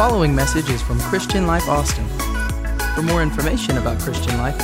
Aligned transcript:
following 0.00 0.34
message 0.34 0.70
is 0.70 0.80
from 0.80 0.98
Christian 0.98 1.46
Life 1.46 1.68
Austin. 1.68 2.08
For 2.94 3.02
more 3.02 3.22
information 3.22 3.76
about 3.76 4.00
Christian 4.00 4.38
Life, 4.38 4.56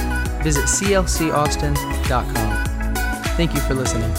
visit 0.43 0.65
clcaustin.com. 0.65 2.65
Thank 3.37 3.53
you 3.53 3.61
for 3.61 3.75
listening. 3.75 4.11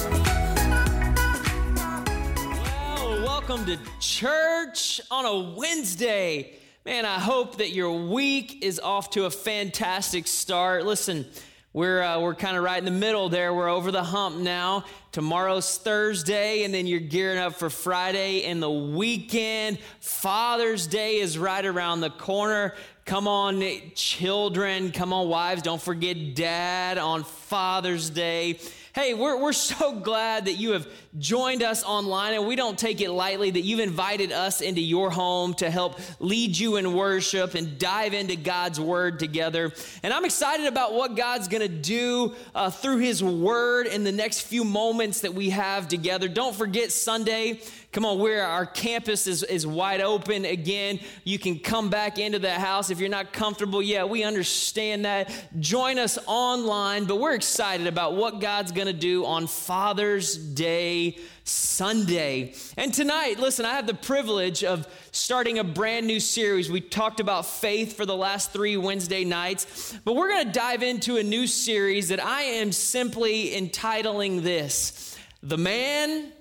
Well, 2.94 3.24
welcome 3.24 3.66
to 3.66 3.80
church 4.00 5.02
on 5.10 5.26
a 5.26 5.56
Wednesday. 5.58 6.54
Man, 6.86 7.04
I 7.04 7.18
hope 7.18 7.58
that 7.58 7.72
your 7.72 8.08
week 8.08 8.64
is 8.64 8.80
off 8.80 9.10
to 9.12 9.26
a 9.26 9.32
fantastic 9.32 10.28
start. 10.28 10.86
Listen, 10.86 11.26
we're, 11.74 12.04
uh, 12.04 12.20
we're 12.20 12.36
kind 12.36 12.56
of 12.56 12.64
right 12.64 12.78
in 12.78 12.86
the 12.86 12.92
middle 12.92 13.28
there. 13.28 13.56
We're 13.56 13.70
over 13.70 13.90
the 13.90 14.04
hump 14.04 14.38
now. 14.38 14.86
Tomorrow's 15.18 15.80
Thursday, 15.80 16.64
and 16.64 16.72
then 16.72 16.86
you're 16.86 17.00
gearing 17.00 17.40
up 17.40 17.56
for 17.56 17.72
Friday 17.72 18.44
and 18.44 18.62
the 18.62 18.70
weekend. 18.70 19.80
Father's 20.00 20.86
Day 20.86 21.16
is 21.18 21.40
right 21.40 21.66
around 21.66 22.02
the 22.02 22.12
corner. 22.12 22.76
Come 23.04 23.28
on, 23.28 23.64
children. 23.96 24.92
Come 24.92 25.14
on, 25.14 25.28
wives. 25.28 25.64
Don't 25.64 25.82
forget 25.82 26.36
dad 26.36 27.00
on 27.00 27.24
Father's 27.24 28.12
Day. 28.12 28.60
Hey, 28.98 29.14
we're, 29.14 29.40
we're 29.40 29.54
so 29.54 29.92
glad 30.00 30.46
that 30.46 30.54
you 30.54 30.72
have 30.72 30.88
joined 31.20 31.62
us 31.62 31.84
online, 31.84 32.34
and 32.34 32.48
we 32.48 32.56
don't 32.56 32.80
take 32.80 33.00
it 33.00 33.12
lightly 33.12 33.52
that 33.52 33.62
you've 33.62 33.80
invited 33.80 34.32
us 34.32 34.60
into 34.60 34.82
your 34.82 35.12
home 35.12 35.54
to 35.56 35.70
help 35.70 36.00
lead 36.20 36.58
you 36.58 36.78
in 36.78 36.94
worship 36.96 37.54
and 37.54 37.78
dive 37.78 38.16
into 38.16 38.36
God's 38.36 38.80
Word 38.82 39.20
together. 39.20 39.72
And 40.02 40.12
I'm 40.12 40.26
excited 40.26 40.66
about 40.66 40.96
what 40.96 41.16
God's 41.16 41.48
going 41.48 41.62
to 41.62 41.68
do 41.68 42.34
uh, 42.56 42.72
through 42.72 42.98
His 42.98 43.24
Word 43.24 43.86
in 43.86 44.04
the 44.04 44.12
next 44.12 44.42
few 44.42 44.64
moments 44.64 45.22
that 45.22 45.36
we 45.36 45.52
have 45.52 45.88
together. 45.88 46.28
Don't 46.28 46.56
forget 46.56 46.92
Sunday. 46.92 47.62
Come 47.98 48.06
on, 48.06 48.20
where 48.20 48.46
our 48.46 48.68
campus 48.68 49.26
is, 49.26 49.42
is 49.42 49.66
wide 49.66 50.02
open 50.02 50.46
again. 50.46 51.00
You 51.24 51.40
can 51.40 51.58
come 51.58 51.90
back 51.90 52.20
into 52.20 52.38
the 52.38 52.52
house. 52.52 52.92
If 52.92 53.00
you're 53.00 53.10
not 53.10 53.34
comfortable 53.34 53.82
yet, 53.82 54.08
we 54.08 54.24
understand 54.24 55.06
that. 55.06 55.34
Join 55.60 55.98
us 55.98 56.20
online, 56.28 57.06
but 57.06 57.16
we're 57.16 57.34
excited 57.34 57.88
about 57.88 58.16
what 58.16 58.40
God's 58.40 58.72
going 58.72 58.86
to 58.86 58.94
do 58.94 59.26
on 59.26 59.48
Father's 59.48 60.38
Day 60.38 61.18
Sunday. 61.44 62.54
And 62.78 62.94
tonight, 62.94 63.40
listen, 63.40 63.66
I 63.66 63.74
have 63.74 63.88
the 63.88 63.96
privilege 63.96 64.64
of 64.64 64.88
starting 65.12 65.58
a 65.58 65.64
brand 65.64 66.06
new 66.06 66.20
series. 66.20 66.70
We 66.70 66.82
talked 66.82 67.20
about 67.20 67.48
faith 67.48 67.98
for 67.98 68.06
the 68.06 68.16
last 68.16 68.54
three 68.54 68.78
Wednesday 68.78 69.24
nights, 69.24 69.98
but 70.06 70.16
we're 70.16 70.30
going 70.30 70.46
to 70.46 70.54
dive 70.54 70.84
into 70.84 71.18
a 71.18 71.24
new 71.24 71.48
series 71.48 72.10
that 72.10 72.24
I 72.24 72.44
am 72.44 72.72
simply 72.72 73.56
entitling 73.56 74.44
this 74.44 75.18
The 75.42 75.58
Man 75.58 76.34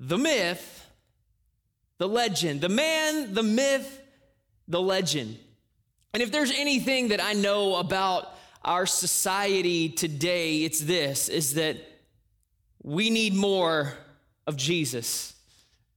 the 0.00 0.16
myth, 0.16 0.90
the 1.98 2.08
legend. 2.08 2.62
The 2.62 2.70
man, 2.70 3.34
the 3.34 3.42
myth, 3.42 4.00
the 4.66 4.80
legend. 4.80 5.38
And 6.14 6.22
if 6.22 6.32
there's 6.32 6.50
anything 6.50 7.08
that 7.08 7.22
I 7.22 7.34
know 7.34 7.76
about 7.76 8.34
our 8.64 8.86
society 8.86 9.90
today, 9.90 10.64
it's 10.64 10.80
this 10.80 11.28
is 11.28 11.54
that 11.54 11.76
we 12.82 13.10
need 13.10 13.34
more 13.34 13.92
of 14.46 14.56
Jesus, 14.56 15.34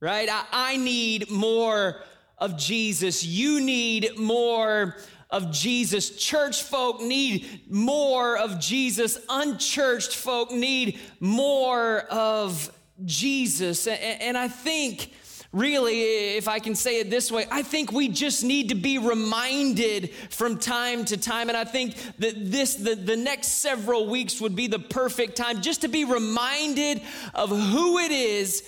right? 0.02 0.28
I, 0.30 0.44
I 0.52 0.78
need 0.78 1.32
more 1.32 2.02
of 2.38 2.58
Jesus. 2.58 3.24
You 3.24 3.62
need 3.62 4.18
more 4.18 4.98
of 5.30 5.52
Jesus. 5.52 6.18
Church 6.18 6.64
folk 6.64 7.02
need 7.02 7.62
more 7.70 8.38
of 8.38 8.60
Jesus. 8.60 9.18
Unchurched 9.30 10.16
folk 10.16 10.52
need 10.52 11.00
more 11.20 12.02
of 12.02 12.72
Jesus. 13.06 13.88
And 13.88 14.38
I 14.38 14.48
think, 14.48 15.14
really, 15.52 16.36
if 16.36 16.48
I 16.48 16.60
can 16.60 16.76
say 16.76 17.00
it 17.00 17.10
this 17.10 17.32
way, 17.32 17.46
I 17.52 17.62
think 17.62 17.92
we 17.92 18.10
just 18.10 18.44
need 18.44 18.70
to 18.70 18.76
be 18.76 18.98
reminded 18.98 20.12
from 20.30 20.58
time 20.58 21.06
to 21.06 21.18
time. 21.18 21.50
And 21.50 21.58
I 21.58 21.64
think 21.64 21.96
that 22.20 22.34
this, 22.52 22.76
the, 22.76 22.96
the 22.96 23.18
next 23.18 23.48
several 23.60 24.08
weeks 24.08 24.42
would 24.42 24.56
be 24.56 24.68
the 24.68 24.80
perfect 24.80 25.36
time 25.36 25.62
just 25.62 25.82
to 25.82 25.88
be 25.88 26.06
reminded 26.06 27.02
of 27.34 27.50
who 27.50 28.00
it 28.00 28.12
is 28.12 28.64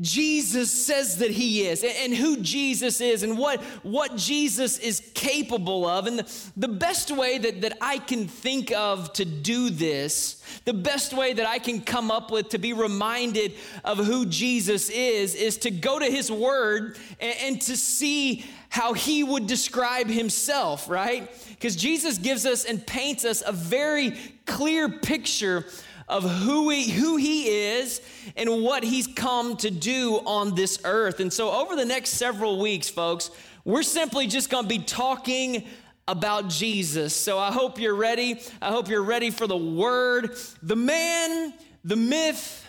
Jesus 0.00 0.70
says 0.70 1.18
that 1.18 1.30
he 1.30 1.66
is 1.66 1.84
and 1.84 2.14
who 2.14 2.38
Jesus 2.38 3.00
is 3.00 3.22
and 3.22 3.36
what, 3.36 3.60
what 3.82 4.16
Jesus 4.16 4.78
is 4.78 5.02
capable 5.14 5.86
of. 5.86 6.06
And 6.06 6.20
the, 6.20 6.50
the 6.56 6.68
best 6.68 7.10
way 7.10 7.38
that, 7.38 7.60
that 7.60 7.76
I 7.80 7.98
can 7.98 8.26
think 8.26 8.72
of 8.72 9.12
to 9.14 9.24
do 9.24 9.68
this, 9.70 10.42
the 10.64 10.72
best 10.72 11.12
way 11.12 11.32
that 11.34 11.46
I 11.46 11.58
can 11.58 11.80
come 11.82 12.10
up 12.10 12.30
with 12.30 12.50
to 12.50 12.58
be 12.58 12.72
reminded 12.72 13.54
of 13.84 13.98
who 13.98 14.26
Jesus 14.26 14.88
is, 14.90 15.34
is 15.34 15.58
to 15.58 15.70
go 15.70 15.98
to 15.98 16.06
his 16.06 16.30
word 16.30 16.96
and, 17.18 17.36
and 17.40 17.62
to 17.62 17.76
see 17.76 18.44
how 18.70 18.92
he 18.92 19.24
would 19.24 19.46
describe 19.46 20.06
himself, 20.06 20.88
right? 20.88 21.28
Because 21.48 21.74
Jesus 21.74 22.18
gives 22.18 22.46
us 22.46 22.64
and 22.64 22.86
paints 22.86 23.24
us 23.24 23.42
a 23.44 23.52
very 23.52 24.16
clear 24.46 24.88
picture 24.88 25.66
of 26.10 26.28
who 26.28 26.68
he, 26.70 26.90
who 26.90 27.16
he 27.16 27.48
is 27.48 28.02
and 28.36 28.62
what 28.62 28.82
he's 28.82 29.06
come 29.06 29.56
to 29.58 29.70
do 29.70 30.16
on 30.26 30.54
this 30.54 30.80
earth. 30.84 31.20
And 31.20 31.32
so, 31.32 31.50
over 31.50 31.76
the 31.76 31.84
next 31.84 32.10
several 32.10 32.58
weeks, 32.58 32.88
folks, 32.88 33.30
we're 33.64 33.84
simply 33.84 34.26
just 34.26 34.50
going 34.50 34.64
to 34.64 34.68
be 34.68 34.80
talking 34.80 35.66
about 36.08 36.48
Jesus. 36.48 37.14
So, 37.14 37.38
I 37.38 37.52
hope 37.52 37.78
you're 37.78 37.94
ready. 37.94 38.40
I 38.60 38.70
hope 38.70 38.88
you're 38.88 39.04
ready 39.04 39.30
for 39.30 39.46
the 39.46 39.56
word, 39.56 40.36
the 40.62 40.76
man, 40.76 41.54
the 41.84 41.96
myth, 41.96 42.66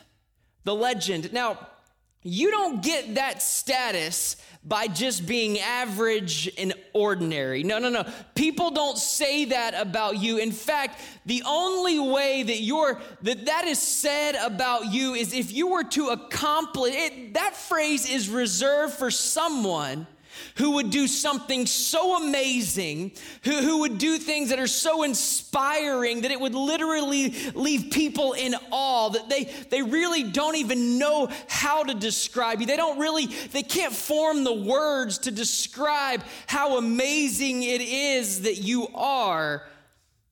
the 0.63 0.75
legend. 0.75 1.34
Now, 1.34 1.57
you 2.24 2.52
don't 2.52 2.84
get 2.84 3.16
that 3.16 3.42
status 3.42 4.38
by 4.64 4.88
just 4.88 5.26
being 5.26 5.59
average 5.59 6.52
and 6.58 6.74
ordinary. 6.94 7.64
No, 7.64 7.80
no, 7.80 7.90
no. 7.90 8.06
People 8.36 8.70
don't 8.70 8.98
say 8.98 9.46
that 9.46 9.74
about 9.74 10.20
you. 10.20 10.38
In 10.38 10.52
fact, 10.52 11.02
the 11.26 11.42
only 11.48 12.00
way 12.00 12.44
that 12.44 12.62
you're 12.62 13.02
that 13.24 13.46
that 13.48 13.66
is 13.66 13.80
said 13.80 14.36
about 14.36 14.94
you 14.94 15.16
is 15.16 15.34
if 15.34 15.52
you 15.52 15.68
were 15.68 15.84
to 15.86 16.10
accomplish 16.10 16.94
it. 16.96 17.34
That 17.34 17.56
phrase 17.56 18.10
is 18.10 18.30
reserved 18.30 18.94
for 18.94 19.10
someone 19.10 20.06
who 20.56 20.72
would 20.72 20.90
do 20.90 21.08
something 21.08 21.66
so 21.66 22.24
amazing, 22.24 23.12
who, 23.44 23.58
who 23.58 23.80
would 23.80 23.97
do 23.97 24.18
things 24.18 24.50
that 24.50 24.59
are 24.59 24.68
so 24.68 25.03
inspiring 25.03 26.22
that 26.22 26.31
it 26.31 26.40
would 26.40 26.56
literally 26.56 27.34
leave 27.53 27.92
people 27.92 28.34
in 28.34 28.56
awe, 28.72 29.09
that 29.09 29.30
they, 29.30 29.46
they 29.69 29.81
really 29.81 30.24
don't 30.24 30.56
even 30.56 30.97
know 30.97 31.30
how 31.47 31.84
to 31.84 31.94
describe 31.94 32.62
you. 32.62 32.68
They 32.68 32.78
don't 32.78 33.00
really, 33.00 33.25
they 33.25 33.64
can't 33.64 33.94
form 33.94 34.44
the 34.44 34.53
words 34.53 35.19
to 35.19 35.31
describe 35.31 36.24
how 36.48 36.78
amazing 36.78 37.63
it 37.63 37.81
is 37.81 38.42
that 38.42 38.58
you 38.58 38.88
are. 38.94 39.63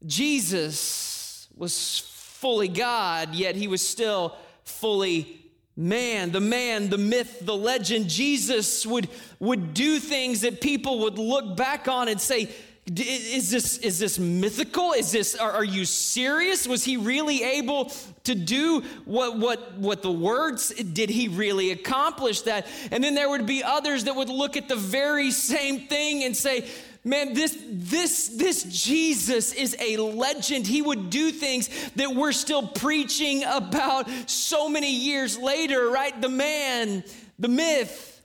Jesus 0.06 1.48
was 1.56 2.00
fully 2.00 2.70
God, 2.70 3.36
yet 3.36 3.56
he 3.56 3.68
was 3.68 3.86
still 3.86 4.36
fully 4.64 5.49
man, 5.80 6.32
the 6.32 6.42
man, 6.42 6.90
the 6.90 6.98
myth, 6.98 7.40
the 7.42 7.56
legend, 7.56 8.10
Jesus 8.10 8.86
would, 8.86 9.08
would 9.40 9.74
do 9.74 9.98
things 9.98 10.42
that 10.42 10.60
people 10.60 11.00
would 11.00 11.18
look 11.18 11.56
back 11.56 11.88
on 11.88 12.10
and 12.10 12.20
say, 12.20 12.50
is 12.86 13.50
this, 13.50 13.78
is 13.78 13.98
this 13.98 14.20
mythical? 14.20 14.92
Is 14.92 15.12
this, 15.12 15.36
are, 15.36 15.52
are 15.52 15.64
you 15.64 15.86
serious? 15.86 16.68
Was 16.68 16.84
he 16.84 16.98
really 16.98 17.44
able 17.44 17.92
to 18.26 18.36
do 18.36 18.82
what, 19.06 19.38
what, 19.38 19.78
what 19.78 20.02
the 20.02 20.12
words, 20.12 20.74
did 20.74 21.10
he 21.10 21.30
really 21.30 21.72
accomplish 21.72 22.42
that? 22.42 22.68
And 22.92 23.02
then 23.02 23.16
there 23.16 23.30
would 23.30 23.46
be 23.46 23.64
others 23.64 24.04
that 24.04 24.16
would 24.16 24.30
look 24.30 24.58
at 24.58 24.68
the 24.68 24.76
very 24.76 25.32
same 25.32 25.88
thing 25.88 26.26
and 26.26 26.36
say, 26.36 26.68
man 27.10 27.34
this 27.34 27.58
this 27.68 28.30
this 28.30 28.64
jesus 28.64 29.52
is 29.54 29.76
a 29.80 29.98
legend 29.98 30.68
he 30.68 30.82
would 30.82 31.10
do 31.10 31.32
things 31.32 31.70
that 31.96 32.14
we're 32.14 32.32
still 32.32 32.68
preaching 32.68 33.44
about 33.46 34.10
so 34.30 34.70
many 34.70 34.94
years 34.94 35.38
later 35.38 35.90
right 35.90 36.22
the 36.22 36.30
man 36.30 37.04
the 37.40 37.48
myth 37.48 38.22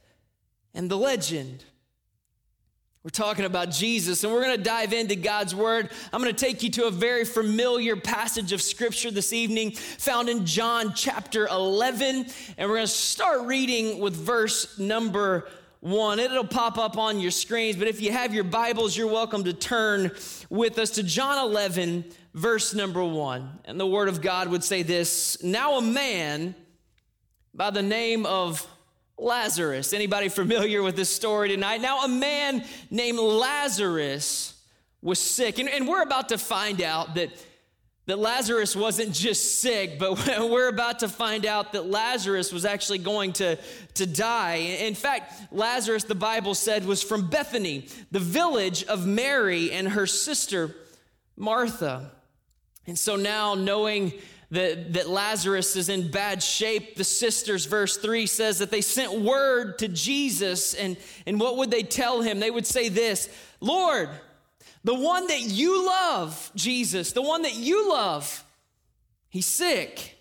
and 0.75 0.91
the 0.91 0.97
legend 0.97 1.65
we're 3.05 3.11
talking 3.11 3.45
about 3.45 3.71
Jesus, 3.71 4.25
and 4.25 4.33
we're 4.33 4.43
going 4.43 4.57
to 4.57 4.63
dive 4.63 4.95
into 4.95 5.15
God's 5.15 5.55
Word. 5.55 5.91
I'm 6.11 6.23
going 6.23 6.35
to 6.35 6.45
take 6.45 6.63
you 6.63 6.71
to 6.71 6.87
a 6.87 6.91
very 6.91 7.27
familiar 7.27 7.97
passage 7.97 8.51
of 8.55 8.63
Scripture 8.63 9.11
this 9.11 9.35
evening, 9.35 9.73
found 9.73 10.31
in 10.31 10.47
John 10.47 10.95
chapter 10.95 11.47
11. 11.47 12.25
And 12.57 12.71
we're 12.71 12.77
going 12.77 12.87
to 12.87 12.93
start 12.93 13.43
reading 13.43 13.99
with 13.99 14.17
verse 14.17 14.79
number 14.79 15.47
1. 15.85 16.19
It'll 16.19 16.47
pop 16.47 16.79
up 16.79 16.97
on 16.97 17.21
your 17.21 17.31
screens, 17.31 17.77
but 17.77 17.87
if 17.89 18.01
you 18.01 18.11
have 18.11 18.33
your 18.33 18.43
Bibles, 18.43 18.97
you're 18.97 19.07
welcome 19.07 19.45
to 19.45 19.53
turn 19.53 20.13
with 20.49 20.79
us 20.79 20.93
to 20.93 21.03
John 21.03 21.47
11, 21.47 22.07
verse 22.33 22.73
number 22.73 23.05
1. 23.05 23.61
And 23.67 23.79
the 23.79 23.87
Word 23.87 24.09
of 24.09 24.23
God 24.23 24.49
would 24.49 24.65
say 24.65 24.83
this 24.83 25.43
Now 25.43 25.77
a 25.77 25.83
man 25.83 26.55
by 27.53 27.69
the 27.69 27.83
name 27.83 28.25
of 28.25 28.67
Lazarus. 29.19 29.93
Anybody 29.93 30.31
familiar 30.31 30.83
with 30.83 30.97
this 30.97 31.11
story 31.11 31.51
tonight? 31.51 31.83
Now, 31.83 32.03
a 32.03 32.09
man 32.09 32.65
named 32.91 33.19
Lazarus 33.19 34.59
was 35.03 35.19
sick. 35.19 35.59
And, 35.59 35.69
and, 35.69 35.87
we're 35.87 36.03
about 36.03 36.31
to 36.31 36.39
find 36.39 36.81
out 36.81 37.17
that 37.17 37.29
that 38.07 38.19
Lazarus 38.19 38.77
wasn't 38.77 39.13
just 39.13 39.61
sick, 39.61 39.99
but 39.99 40.29
we're 40.51 40.69
about 40.69 40.99
to 40.99 41.09
find 41.09 41.47
out 41.47 41.73
that 41.73 41.87
Lazarus 41.87 42.53
was 42.53 42.65
actually 42.65 42.99
going 42.99 43.33
to, 43.35 43.59
to 43.95 44.07
die. 44.07 44.57
In 44.57 44.95
fact, 44.95 45.53
Lazarus, 45.53 46.05
the 46.05 46.15
Bible 46.15 46.55
said, 46.55 46.85
was 46.85 47.03
from 47.03 47.29
Bethany, 47.29 47.89
the 48.11 48.21
village 48.21 48.85
of 48.85 49.07
Mary 49.07 49.73
and 49.73 49.89
her 49.89 50.07
sister 50.07 50.75
Martha. 51.37 52.11
And 52.87 52.99
so 52.99 53.17
now, 53.17 53.55
knowing 53.55 54.13
that, 54.51 54.93
that 54.93 55.09
Lazarus 55.09 55.75
is 55.75 55.89
in 55.89 56.11
bad 56.11 56.43
shape, 56.43 56.97
the 56.97 57.05
sisters, 57.05 57.65
verse 57.65 57.97
3 57.97 58.27
says 58.27 58.59
that 58.59 58.71
they 58.71 58.83
sent 58.83 59.13
word 59.21 59.79
to 59.79 59.89
Jesus. 59.89 60.75
And, 60.75 60.97
and 61.27 61.41
what 61.41 61.57
would 61.57 61.71
they 61.71 61.83
tell 61.83 62.21
him? 62.21 62.39
They 62.39 62.51
would 62.51 62.67
say 62.67 62.89
this 62.89 63.29
Lord, 63.61 64.11
the 64.85 64.95
one 64.95 65.27
that 65.29 65.41
you 65.41 65.87
love, 65.87 66.53
Jesus, 66.55 67.13
the 67.13 67.23
one 67.23 67.43
that 67.43 67.55
you 67.55 67.89
love, 67.89 68.45
he's 69.31 69.47
sick. 69.47 70.19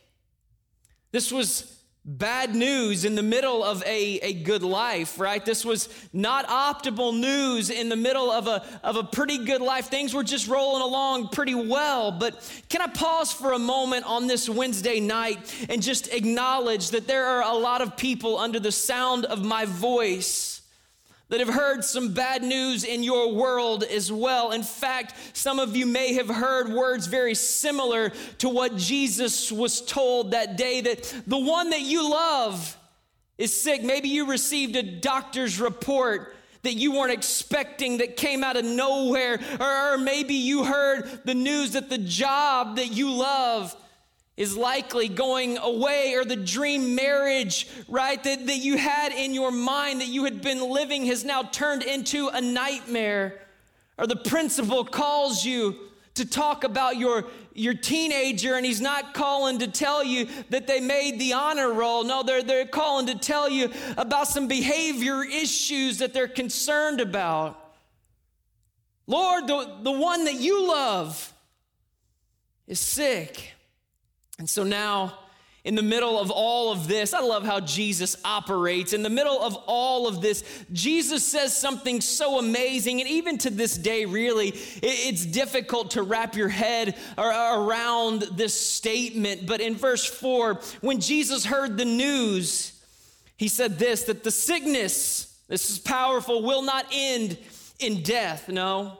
This 1.11 1.31
was 1.31 1.69
bad 2.05 2.53
news 2.53 3.05
in 3.05 3.15
the 3.15 3.23
middle 3.23 3.63
of 3.63 3.81
a, 3.83 4.19
a 4.19 4.33
good 4.33 4.63
life, 4.63 5.19
right? 5.19 5.45
This 5.45 5.63
was 5.63 5.87
not 6.11 6.47
optimal 6.47 7.17
news 7.17 7.69
in 7.69 7.87
the 7.87 7.95
middle 7.95 8.29
of 8.29 8.47
a, 8.47 8.63
of 8.83 8.95
a 8.95 9.03
pretty 9.03 9.37
good 9.45 9.61
life. 9.61 9.87
Things 9.87 10.13
were 10.13 10.23
just 10.23 10.47
rolling 10.47 10.81
along 10.81 11.29
pretty 11.29 11.55
well. 11.55 12.11
But 12.11 12.35
can 12.67 12.81
I 12.81 12.87
pause 12.87 13.31
for 13.31 13.53
a 13.53 13.59
moment 13.59 14.05
on 14.05 14.27
this 14.27 14.49
Wednesday 14.49 14.99
night 14.99 15.67
and 15.69 15.81
just 15.81 16.13
acknowledge 16.13 16.89
that 16.89 17.07
there 17.07 17.25
are 17.25 17.43
a 17.43 17.57
lot 17.57 17.81
of 17.81 17.95
people 17.95 18.37
under 18.37 18.59
the 18.59 18.71
sound 18.71 19.25
of 19.25 19.43
my 19.43 19.65
voice 19.65 20.52
that 21.29 21.39
have 21.39 21.49
heard 21.49 21.83
some 21.83 22.13
bad 22.13 22.43
news 22.43 22.83
in 22.83 23.01
your 23.01 23.33
world 23.33 23.83
as 23.83 24.11
well. 24.11 24.51
In 24.51 24.63
fact, 24.63 25.15
some 25.33 25.57
of 25.59 25.75
you 25.75 25.85
may 25.85 26.13
have 26.13 26.29
heard 26.29 26.69
words 26.69 27.07
very 27.07 27.33
similar 27.33 28.11
to 28.39 28.49
what 28.49 28.75
Jesus 28.75 29.51
was 29.51 29.81
told 29.81 30.31
that 30.31 30.57
day 30.57 30.81
that 30.81 31.23
the 31.25 31.37
one 31.37 31.71
that 31.71 31.81
you 31.81 32.09
love 32.09 32.77
is 33.37 33.59
sick. 33.59 33.83
Maybe 33.83 34.09
you 34.09 34.29
received 34.29 34.75
a 34.75 34.83
doctor's 34.83 35.59
report 35.59 36.35
that 36.61 36.73
you 36.75 36.93
weren't 36.93 37.11
expecting 37.11 37.97
that 37.97 38.15
came 38.15 38.43
out 38.43 38.55
of 38.55 38.63
nowhere, 38.63 39.39
or, 39.59 39.97
maybe 39.97 40.35
you 40.35 40.63
heard 40.63 41.21
the 41.25 41.33
news 41.33 41.71
that 41.71 41.89
the 41.89 41.97
job 41.97 42.77
that 42.77 42.91
you 42.91 43.11
love 43.11 43.75
is 44.35 44.57
likely 44.57 45.07
going 45.07 45.57
away, 45.57 46.13
or 46.15 46.25
the 46.25 46.35
dream 46.35 46.95
marriage, 46.95 47.67
right, 47.87 48.23
that, 48.23 48.47
that 48.47 48.57
you 48.57 48.77
had 48.77 49.11
in 49.11 49.33
your 49.33 49.51
mind 49.51 50.01
that 50.01 50.07
you 50.07 50.23
had 50.23 50.41
been 50.41 50.59
living 50.69 51.05
has 51.05 51.23
now 51.23 51.43
turned 51.43 51.83
into 51.83 52.29
a 52.29 52.41
nightmare. 52.41 53.39
Or 53.97 54.07
the 54.07 54.15
principal 54.15 54.83
calls 54.85 55.45
you 55.45 55.75
to 56.15 56.25
talk 56.25 56.63
about 56.63 56.97
your, 56.97 57.25
your 57.53 57.75
teenager, 57.75 58.55
and 58.55 58.65
he's 58.65 58.81
not 58.81 59.13
calling 59.13 59.59
to 59.59 59.67
tell 59.67 60.03
you 60.03 60.27
that 60.49 60.65
they 60.65 60.79
made 60.79 61.19
the 61.19 61.33
honor 61.33 61.71
roll. 61.71 62.03
No, 62.03 62.23
they're, 62.23 62.41
they're 62.41 62.65
calling 62.65 63.05
to 63.07 63.15
tell 63.17 63.47
you 63.47 63.71
about 63.97 64.27
some 64.27 64.47
behavior 64.47 65.23
issues 65.23 65.99
that 65.99 66.13
they're 66.13 66.27
concerned 66.27 67.01
about. 67.01 67.59
Lord, 69.05 69.47
the, 69.47 69.77
the 69.83 69.91
one 69.91 70.25
that 70.25 70.35
you 70.35 70.67
love 70.67 71.33
is 72.67 72.79
sick. 72.79 73.53
And 74.39 74.49
so 74.49 74.63
now, 74.63 75.13
in 75.63 75.75
the 75.75 75.81
middle 75.81 76.19
of 76.19 76.29
all 76.29 76.73
of 76.73 76.89
this, 76.89 77.13
I 77.13 77.21
love 77.21 77.45
how 77.45 77.61
Jesus 77.61 78.17
operates. 78.25 78.91
In 78.91 79.01
the 79.01 79.09
middle 79.09 79.41
of 79.41 79.55
all 79.65 80.07
of 80.07 80.21
this, 80.21 80.43
Jesus 80.73 81.25
says 81.25 81.55
something 81.55 82.01
so 82.01 82.37
amazing. 82.37 82.99
And 82.99 83.09
even 83.09 83.37
to 83.39 83.49
this 83.49 83.77
day, 83.77 84.03
really, 84.03 84.49
it's 84.81 85.25
difficult 85.25 85.91
to 85.91 86.03
wrap 86.03 86.35
your 86.35 86.49
head 86.49 86.97
around 87.17 88.23
this 88.33 88.59
statement. 88.59 89.45
But 89.45 89.61
in 89.61 89.75
verse 89.75 90.05
4, 90.05 90.59
when 90.81 90.99
Jesus 90.99 91.45
heard 91.45 91.77
the 91.77 91.85
news, 91.85 92.73
he 93.37 93.47
said 93.47 93.79
this 93.79 94.03
that 94.03 94.23
the 94.25 94.31
sickness, 94.31 95.39
this 95.47 95.69
is 95.69 95.79
powerful, 95.79 96.43
will 96.43 96.63
not 96.63 96.85
end 96.91 97.37
in 97.79 98.03
death. 98.03 98.49
No. 98.49 98.97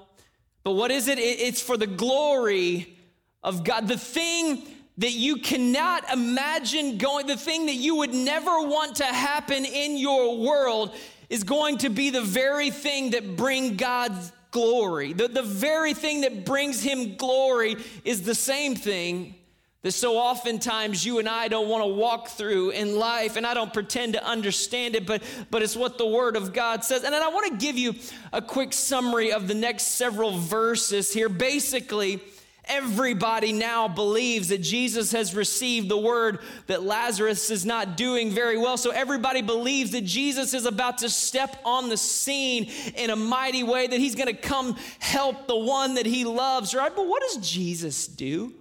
But 0.63 0.71
what 0.71 0.91
is 0.91 1.09
it? 1.09 1.19
It's 1.19 1.61
for 1.61 1.75
the 1.75 1.87
glory 1.87 2.97
of 3.43 3.65
God. 3.65 3.89
The 3.89 3.97
thing 3.97 4.63
that 4.97 5.11
you 5.11 5.37
cannot 5.37 6.11
imagine 6.11 6.97
going, 6.97 7.25
the 7.25 7.37
thing 7.37 7.65
that 7.65 7.75
you 7.75 7.95
would 7.95 8.13
never 8.13 8.61
want 8.61 8.97
to 8.97 9.05
happen 9.05 9.65
in 9.65 9.97
your 9.97 10.37
world 10.37 10.93
is 11.29 11.43
going 11.43 11.79
to 11.79 11.89
be 11.89 12.11
the 12.11 12.21
very 12.21 12.69
thing 12.69 13.11
that 13.11 13.35
bring 13.35 13.75
God's 13.75 14.31
glory. 14.51 15.13
The, 15.13 15.27
the 15.27 15.41
very 15.41 15.95
thing 15.95 16.21
that 16.21 16.45
brings 16.45 16.83
him 16.83 17.15
glory 17.15 17.75
is 18.05 18.21
the 18.21 18.35
same 18.35 18.75
thing 18.75 19.33
that 19.81 19.91
so 19.91 20.17
oftentimes 20.17 21.05
you 21.05 21.19
and 21.19 21.27
I 21.27 21.49
don't 21.49 21.67
want 21.67 21.83
to 21.83 21.87
walk 21.87 22.29
through 22.29 22.69
in 22.69 22.95
life, 22.97 23.35
and 23.35 23.45
I 23.45 23.53
don't 23.53 23.73
pretend 23.73 24.13
to 24.13 24.25
understand 24.25 24.95
it, 24.95 25.05
but, 25.05 25.21
but 25.51 25.61
it's 25.61 25.75
what 25.75 25.97
the 25.97 26.05
Word 26.05 26.37
of 26.37 26.53
God 26.53 26.85
says. 26.85 27.03
And 27.03 27.13
then 27.13 27.21
I 27.21 27.27
want 27.27 27.51
to 27.51 27.57
give 27.57 27.77
you 27.77 27.95
a 28.31 28.41
quick 28.41 28.71
summary 28.71 29.33
of 29.33 29.49
the 29.49 29.53
next 29.53 29.83
several 29.83 30.37
verses 30.37 31.11
here. 31.13 31.27
Basically, 31.27 32.21
Everybody 32.65 33.51
now 33.51 33.89
believes 33.89 34.47
that 34.47 34.61
Jesus 34.61 35.11
has 35.11 35.35
received 35.35 35.89
the 35.89 35.97
word 35.97 36.39
that 36.67 36.81
Lazarus 36.81 37.49
is 37.49 37.65
not 37.65 37.97
doing 37.97 38.31
very 38.31 38.57
well. 38.57 38.77
So 38.77 38.91
everybody 38.91 39.41
believes 39.41 39.91
that 39.91 40.05
Jesus 40.05 40.53
is 40.53 40.65
about 40.65 40.99
to 40.99 41.09
step 41.09 41.57
on 41.65 41.89
the 41.89 41.97
scene 41.97 42.71
in 42.95 43.09
a 43.09 43.15
mighty 43.15 43.63
way, 43.63 43.87
that 43.87 43.99
he's 43.99 44.15
going 44.15 44.33
to 44.33 44.41
come 44.41 44.77
help 44.99 45.47
the 45.47 45.57
one 45.57 45.95
that 45.95 46.05
he 46.05 46.23
loves, 46.23 46.73
right? 46.73 46.95
But 46.95 47.07
what 47.07 47.21
does 47.21 47.37
Jesus 47.37 48.07
do? 48.07 48.53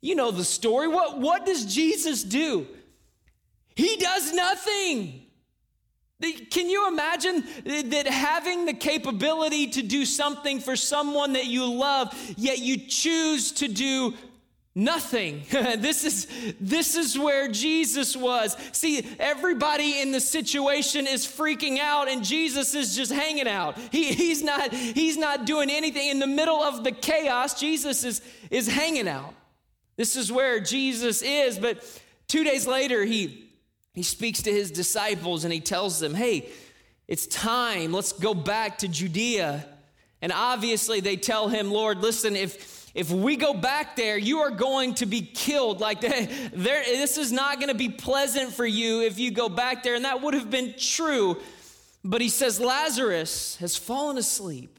You 0.00 0.14
know 0.14 0.30
the 0.30 0.44
story. 0.44 0.86
What, 0.88 1.18
what 1.18 1.46
does 1.46 1.64
Jesus 1.64 2.22
do? 2.22 2.66
He 3.74 3.96
does 3.96 4.32
nothing. 4.34 5.22
Can 6.20 6.68
you 6.68 6.88
imagine 6.88 7.44
that 7.64 8.08
having 8.08 8.66
the 8.66 8.72
capability 8.72 9.68
to 9.68 9.82
do 9.82 10.04
something 10.04 10.58
for 10.58 10.74
someone 10.74 11.34
that 11.34 11.46
you 11.46 11.72
love, 11.72 12.12
yet 12.36 12.58
you 12.58 12.76
choose 12.76 13.52
to 13.52 13.68
do 13.68 14.14
nothing? 14.74 15.44
this, 15.50 16.04
is, 16.04 16.26
this 16.58 16.96
is 16.96 17.16
where 17.16 17.46
Jesus 17.46 18.16
was. 18.16 18.56
See, 18.72 19.06
everybody 19.20 20.00
in 20.00 20.10
the 20.10 20.18
situation 20.18 21.06
is 21.06 21.24
freaking 21.24 21.78
out, 21.78 22.08
and 22.08 22.24
Jesus 22.24 22.74
is 22.74 22.96
just 22.96 23.12
hanging 23.12 23.46
out. 23.46 23.78
He, 23.92 24.12
he's, 24.12 24.42
not, 24.42 24.72
he's 24.72 25.16
not 25.16 25.46
doing 25.46 25.70
anything. 25.70 26.08
In 26.08 26.18
the 26.18 26.26
middle 26.26 26.60
of 26.60 26.82
the 26.82 26.90
chaos, 26.90 27.60
Jesus 27.60 28.02
is, 28.02 28.22
is 28.50 28.66
hanging 28.66 29.06
out. 29.06 29.34
This 29.96 30.16
is 30.16 30.32
where 30.32 30.58
Jesus 30.58 31.22
is. 31.22 31.60
But 31.60 31.78
two 32.26 32.42
days 32.42 32.66
later, 32.66 33.04
he 33.04 33.47
he 33.98 34.04
speaks 34.04 34.42
to 34.42 34.52
his 34.52 34.70
disciples 34.70 35.42
and 35.42 35.52
he 35.52 35.58
tells 35.58 35.98
them, 35.98 36.14
hey, 36.14 36.48
it's 37.08 37.26
time. 37.26 37.92
Let's 37.92 38.12
go 38.12 38.32
back 38.32 38.78
to 38.78 38.86
Judea. 38.86 39.66
And 40.22 40.30
obviously, 40.30 41.00
they 41.00 41.16
tell 41.16 41.48
him, 41.48 41.72
Lord, 41.72 41.98
listen, 41.98 42.36
if, 42.36 42.92
if 42.94 43.10
we 43.10 43.34
go 43.34 43.54
back 43.54 43.96
there, 43.96 44.16
you 44.16 44.38
are 44.38 44.52
going 44.52 44.94
to 44.94 45.06
be 45.06 45.20
killed. 45.22 45.80
Like, 45.80 46.00
there, 46.00 46.84
this 46.84 47.18
is 47.18 47.32
not 47.32 47.56
going 47.56 47.70
to 47.70 47.74
be 47.74 47.88
pleasant 47.88 48.52
for 48.52 48.64
you 48.64 49.02
if 49.02 49.18
you 49.18 49.32
go 49.32 49.48
back 49.48 49.82
there. 49.82 49.96
And 49.96 50.04
that 50.04 50.22
would 50.22 50.34
have 50.34 50.48
been 50.48 50.74
true. 50.78 51.36
But 52.04 52.20
he 52.20 52.28
says, 52.28 52.60
Lazarus 52.60 53.56
has 53.56 53.76
fallen 53.76 54.16
asleep. 54.16 54.78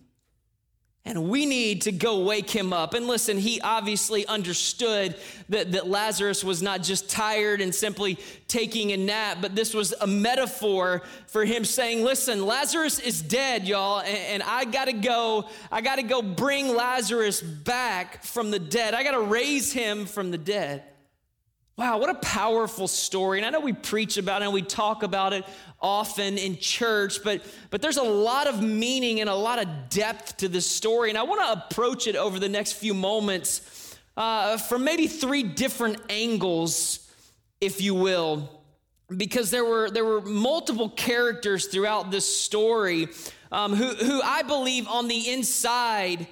And 1.09 1.27
we 1.27 1.47
need 1.47 1.81
to 1.81 1.91
go 1.91 2.19
wake 2.19 2.51
him 2.51 2.71
up. 2.71 2.93
And 2.93 3.07
listen, 3.07 3.39
he 3.39 3.59
obviously 3.61 4.27
understood 4.27 5.15
that, 5.49 5.71
that 5.71 5.87
Lazarus 5.87 6.43
was 6.43 6.61
not 6.61 6.83
just 6.83 7.09
tired 7.09 7.61
and 7.61 7.73
simply 7.73 8.19
taking 8.47 8.91
a 8.91 8.97
nap, 8.97 9.39
but 9.41 9.55
this 9.55 9.73
was 9.73 9.91
a 10.01 10.05
metaphor 10.05 11.01
for 11.25 11.45
him 11.45 11.65
saying, 11.65 12.03
Listen, 12.03 12.45
Lazarus 12.45 12.99
is 12.99 13.23
dead, 13.23 13.67
y'all, 13.67 14.01
and, 14.01 14.17
and 14.17 14.43
I 14.43 14.65
gotta 14.65 14.93
go, 14.93 15.49
I 15.71 15.81
gotta 15.81 16.03
go 16.03 16.21
bring 16.21 16.75
Lazarus 16.75 17.41
back 17.41 18.23
from 18.23 18.51
the 18.51 18.59
dead. 18.59 18.93
I 18.93 19.01
gotta 19.01 19.21
raise 19.21 19.73
him 19.73 20.05
from 20.05 20.29
the 20.29 20.37
dead. 20.37 20.83
Wow, 21.79 21.97
what 21.97 22.09
a 22.09 22.15
powerful 22.15 22.89
story. 22.89 23.39
And 23.39 23.45
I 23.45 23.51
know 23.51 23.61
we 23.61 23.71
preach 23.71 24.17
about 24.17 24.41
it 24.41 24.45
and 24.45 24.53
we 24.53 24.61
talk 24.61 25.01
about 25.01 25.31
it 25.31 25.45
often 25.81 26.37
in 26.37 26.57
church, 26.57 27.23
but, 27.23 27.41
but 27.69 27.81
there's 27.81 27.95
a 27.95 28.03
lot 28.03 28.47
of 28.47 28.61
meaning 28.61 29.21
and 29.21 29.29
a 29.29 29.33
lot 29.33 29.59
of 29.59 29.87
depth 29.87 30.35
to 30.39 30.49
this 30.49 30.69
story. 30.69 31.07
And 31.07 31.17
I 31.17 31.23
want 31.23 31.39
to 31.39 31.65
approach 31.65 32.07
it 32.07 32.17
over 32.17 32.37
the 32.37 32.49
next 32.49 32.73
few 32.73 32.93
moments 32.93 33.97
uh, 34.17 34.57
from 34.57 34.83
maybe 34.83 35.07
three 35.07 35.41
different 35.41 36.01
angles, 36.09 37.09
if 37.61 37.79
you 37.79 37.95
will, 37.95 38.61
because 39.15 39.49
there 39.49 39.63
were, 39.63 39.89
there 39.89 40.03
were 40.03 40.19
multiple 40.19 40.89
characters 40.89 41.67
throughout 41.67 42.11
this 42.11 42.25
story 42.25 43.07
um, 43.53 43.73
who, 43.73 43.95
who 43.95 44.21
I 44.21 44.41
believe 44.41 44.85
on 44.89 45.07
the 45.07 45.31
inside 45.31 46.27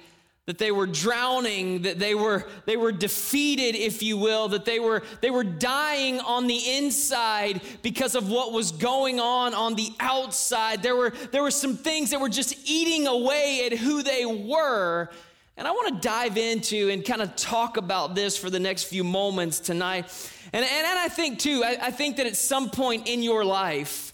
that 0.48 0.56
they 0.56 0.72
were 0.72 0.86
drowning 0.86 1.82
that 1.82 1.98
they 1.98 2.14
were 2.14 2.46
they 2.64 2.78
were 2.78 2.90
defeated 2.90 3.74
if 3.76 4.02
you 4.02 4.16
will 4.16 4.48
that 4.48 4.64
they 4.64 4.80
were 4.80 5.02
they 5.20 5.30
were 5.30 5.44
dying 5.44 6.20
on 6.20 6.46
the 6.46 6.78
inside 6.78 7.60
because 7.82 8.14
of 8.14 8.30
what 8.30 8.50
was 8.50 8.72
going 8.72 9.20
on 9.20 9.52
on 9.52 9.74
the 9.74 9.90
outside 10.00 10.82
there 10.82 10.96
were 10.96 11.10
there 11.32 11.42
were 11.42 11.50
some 11.50 11.76
things 11.76 12.08
that 12.08 12.18
were 12.18 12.30
just 12.30 12.56
eating 12.66 13.06
away 13.06 13.66
at 13.66 13.78
who 13.78 14.02
they 14.02 14.24
were 14.24 15.10
And 15.58 15.66
I 15.66 15.72
want 15.72 15.96
to 15.96 16.08
dive 16.08 16.38
into 16.38 16.88
and 16.88 17.04
kind 17.04 17.20
of 17.20 17.34
talk 17.34 17.76
about 17.76 18.14
this 18.14 18.38
for 18.38 18.48
the 18.48 18.60
next 18.60 18.84
few 18.84 19.02
moments 19.02 19.58
tonight. 19.58 20.04
And, 20.52 20.64
and, 20.64 20.86
and 20.86 20.98
I 20.98 21.08
think, 21.08 21.40
too, 21.40 21.64
I, 21.64 21.76
I 21.82 21.90
think 21.90 22.16
that 22.18 22.26
at 22.26 22.36
some 22.36 22.70
point 22.70 23.08
in 23.08 23.24
your 23.24 23.44
life, 23.44 24.07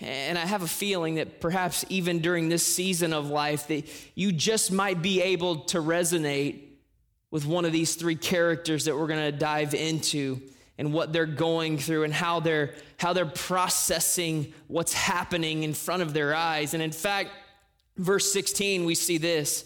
and 0.00 0.38
I 0.38 0.46
have 0.46 0.62
a 0.62 0.68
feeling 0.68 1.16
that 1.16 1.40
perhaps 1.40 1.84
even 1.88 2.20
during 2.20 2.48
this 2.48 2.66
season 2.66 3.12
of 3.12 3.28
life, 3.28 3.68
that 3.68 3.86
you 4.14 4.32
just 4.32 4.72
might 4.72 5.02
be 5.02 5.20
able 5.20 5.60
to 5.66 5.78
resonate 5.78 6.62
with 7.30 7.46
one 7.46 7.64
of 7.64 7.72
these 7.72 7.94
three 7.94 8.16
characters 8.16 8.86
that 8.86 8.96
we're 8.96 9.06
going 9.06 9.32
to 9.32 9.36
dive 9.36 9.74
into 9.74 10.40
and 10.78 10.92
what 10.92 11.12
they're 11.12 11.26
going 11.26 11.76
through 11.76 12.04
and 12.04 12.12
how 12.12 12.40
they're 12.40 12.74
how 12.96 13.12
they're 13.12 13.26
processing 13.26 14.52
what's 14.66 14.94
happening 14.94 15.62
in 15.62 15.74
front 15.74 16.02
of 16.02 16.14
their 16.14 16.34
eyes. 16.34 16.72
And 16.74 16.82
in 16.82 16.92
fact, 16.92 17.30
verse 17.96 18.32
16 18.32 18.86
we 18.86 18.94
see 18.94 19.18
this 19.18 19.64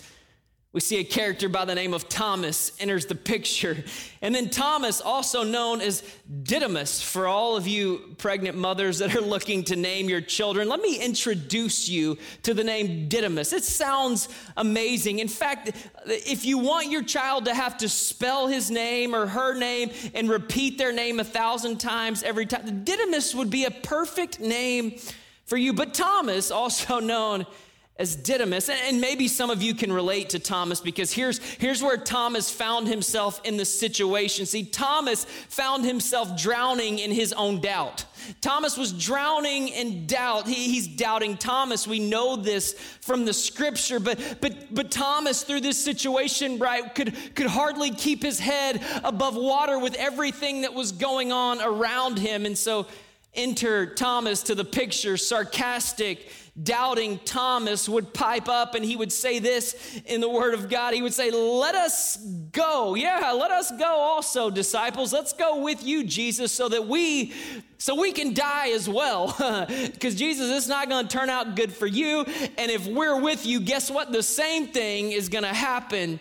we 0.74 0.80
see 0.80 0.98
a 0.98 1.04
character 1.04 1.48
by 1.48 1.64
the 1.64 1.74
name 1.74 1.94
of 1.94 2.08
Thomas 2.08 2.72
enters 2.80 3.06
the 3.06 3.14
picture. 3.14 3.84
And 4.20 4.34
then 4.34 4.50
Thomas, 4.50 5.00
also 5.00 5.44
known 5.44 5.80
as 5.80 6.02
Didymus, 6.42 7.00
for 7.00 7.28
all 7.28 7.56
of 7.56 7.68
you 7.68 8.16
pregnant 8.18 8.58
mothers 8.58 8.98
that 8.98 9.14
are 9.14 9.20
looking 9.20 9.62
to 9.64 9.76
name 9.76 10.08
your 10.08 10.20
children, 10.20 10.68
let 10.68 10.80
me 10.80 10.98
introduce 10.98 11.88
you 11.88 12.18
to 12.42 12.54
the 12.54 12.64
name 12.64 13.08
Didymus. 13.08 13.52
It 13.52 13.62
sounds 13.62 14.28
amazing. 14.56 15.20
In 15.20 15.28
fact, 15.28 15.70
if 16.06 16.44
you 16.44 16.58
want 16.58 16.90
your 16.90 17.04
child 17.04 17.44
to 17.44 17.54
have 17.54 17.78
to 17.78 17.88
spell 17.88 18.48
his 18.48 18.68
name 18.68 19.14
or 19.14 19.28
her 19.28 19.54
name 19.54 19.92
and 20.12 20.28
repeat 20.28 20.76
their 20.76 20.92
name 20.92 21.20
a 21.20 21.24
thousand 21.24 21.78
times 21.78 22.24
every 22.24 22.46
time, 22.46 22.82
Didymus 22.82 23.32
would 23.32 23.48
be 23.48 23.64
a 23.64 23.70
perfect 23.70 24.40
name 24.40 24.98
for 25.44 25.56
you. 25.56 25.72
But 25.72 25.94
Thomas, 25.94 26.50
also 26.50 26.98
known 26.98 27.46
as 27.96 28.16
Didymus. 28.16 28.68
And 28.68 29.00
maybe 29.00 29.28
some 29.28 29.50
of 29.50 29.62
you 29.62 29.72
can 29.72 29.92
relate 29.92 30.30
to 30.30 30.40
Thomas 30.40 30.80
because 30.80 31.12
here's, 31.12 31.38
here's 31.38 31.80
where 31.80 31.96
Thomas 31.96 32.50
found 32.50 32.88
himself 32.88 33.40
in 33.44 33.56
the 33.56 33.64
situation. 33.64 34.46
See, 34.46 34.64
Thomas 34.64 35.24
found 35.24 35.84
himself 35.84 36.36
drowning 36.36 36.98
in 36.98 37.12
his 37.12 37.32
own 37.32 37.60
doubt. 37.60 38.04
Thomas 38.40 38.76
was 38.76 38.92
drowning 38.92 39.68
in 39.68 40.06
doubt. 40.06 40.48
He, 40.48 40.72
he's 40.72 40.88
doubting 40.88 41.36
Thomas. 41.36 41.86
We 41.86 42.00
know 42.00 42.34
this 42.34 42.72
from 43.00 43.24
the 43.24 43.32
scripture, 43.32 44.00
but, 44.00 44.38
but, 44.40 44.74
but 44.74 44.90
Thomas, 44.90 45.44
through 45.44 45.60
this 45.60 45.82
situation, 45.82 46.58
right, 46.58 46.92
could, 46.96 47.14
could 47.36 47.46
hardly 47.46 47.90
keep 47.92 48.22
his 48.22 48.40
head 48.40 48.82
above 49.04 49.36
water 49.36 49.78
with 49.78 49.94
everything 49.94 50.62
that 50.62 50.74
was 50.74 50.90
going 50.90 51.30
on 51.30 51.60
around 51.60 52.18
him. 52.18 52.44
And 52.44 52.58
so 52.58 52.86
enter 53.34 53.86
Thomas 53.86 54.42
to 54.44 54.54
the 54.54 54.64
picture, 54.64 55.16
sarcastic 55.16 56.28
doubting 56.62 57.18
Thomas 57.24 57.88
would 57.88 58.14
pipe 58.14 58.48
up 58.48 58.74
and 58.74 58.84
he 58.84 58.94
would 58.94 59.12
say 59.12 59.40
this 59.40 60.00
in 60.06 60.20
the 60.20 60.28
Word 60.28 60.54
of 60.54 60.68
God. 60.68 60.94
He 60.94 61.02
would 61.02 61.14
say, 61.14 61.30
Let 61.30 61.74
us 61.74 62.16
go. 62.52 62.94
Yeah, 62.94 63.32
let 63.32 63.50
us 63.50 63.72
go 63.72 63.86
also, 63.86 64.50
disciples. 64.50 65.12
Let's 65.12 65.32
go 65.32 65.62
with 65.62 65.84
you, 65.84 66.04
Jesus, 66.04 66.52
so 66.52 66.68
that 66.68 66.86
we 66.86 67.32
so 67.76 68.00
we 68.00 68.12
can 68.12 68.32
die 68.32 68.70
as 68.70 68.88
well 68.88 69.34
because 69.68 70.14
jesus 70.14 70.48
it's 70.48 70.68
not 70.68 70.88
going 70.88 71.06
to 71.06 71.16
turn 71.16 71.28
out 71.28 71.54
good 71.54 71.70
for 71.70 71.86
you 71.86 72.24
and 72.56 72.70
if 72.70 72.86
we're 72.86 73.20
with 73.20 73.44
you 73.44 73.60
guess 73.60 73.90
what 73.90 74.10
the 74.10 74.22
same 74.22 74.68
thing 74.68 75.12
is 75.12 75.28
going 75.28 75.44
to 75.44 75.52
happen 75.52 76.18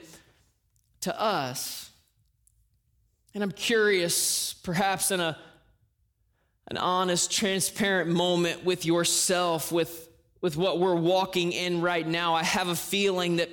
to 1.00 1.22
us 1.22 1.90
and 3.34 3.42
i'm 3.42 3.52
curious 3.52 4.56
perhaps 4.56 5.10
in 5.10 5.22
a 5.22 5.38
an 6.68 6.76
honest 6.76 7.32
transparent 7.32 8.10
moment 8.10 8.66
with 8.66 8.86
yourself 8.86 9.72
with 9.72 10.10
with 10.44 10.58
what 10.58 10.78
we're 10.78 10.94
walking 10.94 11.54
in 11.54 11.82
right 11.82 12.06
now, 12.06 12.36
I 12.36 12.44
have 12.44 12.68
a 12.68 12.76
feeling 12.76 13.38
that, 13.38 13.50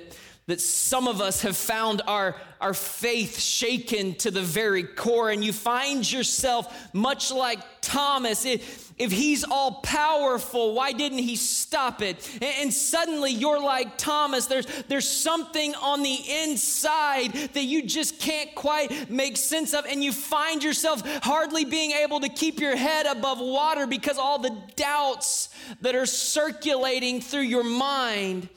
that 0.47 0.59
some 0.59 1.07
of 1.07 1.21
us 1.21 1.43
have 1.43 1.55
found 1.55 2.01
our, 2.07 2.35
our 2.59 2.73
faith 2.73 3.39
shaken 3.39 4.15
to 4.15 4.31
the 4.31 4.41
very 4.41 4.83
core, 4.83 5.29
and 5.29 5.45
you 5.45 5.53
find 5.53 6.11
yourself 6.11 6.93
much 6.93 7.31
like 7.31 7.59
Thomas. 7.81 8.43
If, 8.43 8.91
if 8.97 9.11
he's 9.11 9.43
all 9.43 9.81
powerful, 9.81 10.73
why 10.73 10.93
didn't 10.93 11.19
he 11.19 11.35
stop 11.35 12.01
it? 12.01 12.27
And, 12.35 12.53
and 12.59 12.73
suddenly 12.73 13.31
you're 13.31 13.61
like 13.61 13.97
Thomas. 13.97 14.47
There's, 14.47 14.65
there's 14.87 15.07
something 15.07 15.75
on 15.75 16.01
the 16.01 16.17
inside 16.43 17.33
that 17.53 17.63
you 17.63 17.83
just 17.85 18.19
can't 18.19 18.53
quite 18.55 19.11
make 19.11 19.37
sense 19.37 19.75
of, 19.75 19.85
and 19.85 20.03
you 20.03 20.11
find 20.11 20.63
yourself 20.63 21.03
hardly 21.23 21.65
being 21.65 21.91
able 21.91 22.19
to 22.19 22.29
keep 22.29 22.59
your 22.59 22.75
head 22.75 23.05
above 23.05 23.39
water 23.39 23.85
because 23.85 24.17
all 24.17 24.39
the 24.39 24.57
doubts 24.75 25.49
that 25.81 25.95
are 25.95 26.07
circulating 26.07 27.21
through 27.21 27.41
your 27.41 27.63
mind. 27.63 28.49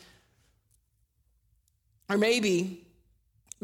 Or 2.08 2.16
maybe 2.18 2.84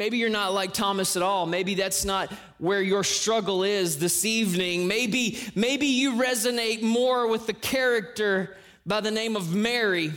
Maybe 0.01 0.17
you're 0.17 0.31
not 0.31 0.55
like 0.55 0.73
Thomas 0.73 1.15
at 1.15 1.23
all. 1.23 1.45
Maybe 1.45 1.75
that's 1.75 2.07
not 2.07 2.33
where 2.57 2.81
your 2.81 3.05
struggle 3.05 3.65
is 3.65 3.99
this 3.99 4.25
evening. 4.25 4.89
Maybe, 4.89 5.39
maybe 5.55 5.89
you 5.89 6.15
resonate 6.15 6.81
more 6.81 7.27
with 7.27 7.47
the 7.47 7.53
character 7.53 8.57
by 8.87 9.03
the 9.03 9.11
name 9.11 9.37
of 9.37 9.55
Mary. 9.55 10.13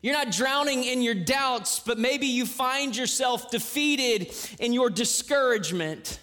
You're 0.00 0.14
not 0.14 0.32
drowning 0.32 0.84
in 0.84 1.02
your 1.02 1.14
doubts, 1.14 1.78
but 1.80 1.98
maybe 1.98 2.26
you 2.26 2.46
find 2.46 2.96
yourself 2.96 3.50
defeated 3.50 4.32
in 4.58 4.72
your 4.72 4.88
discouragement. 4.88 6.18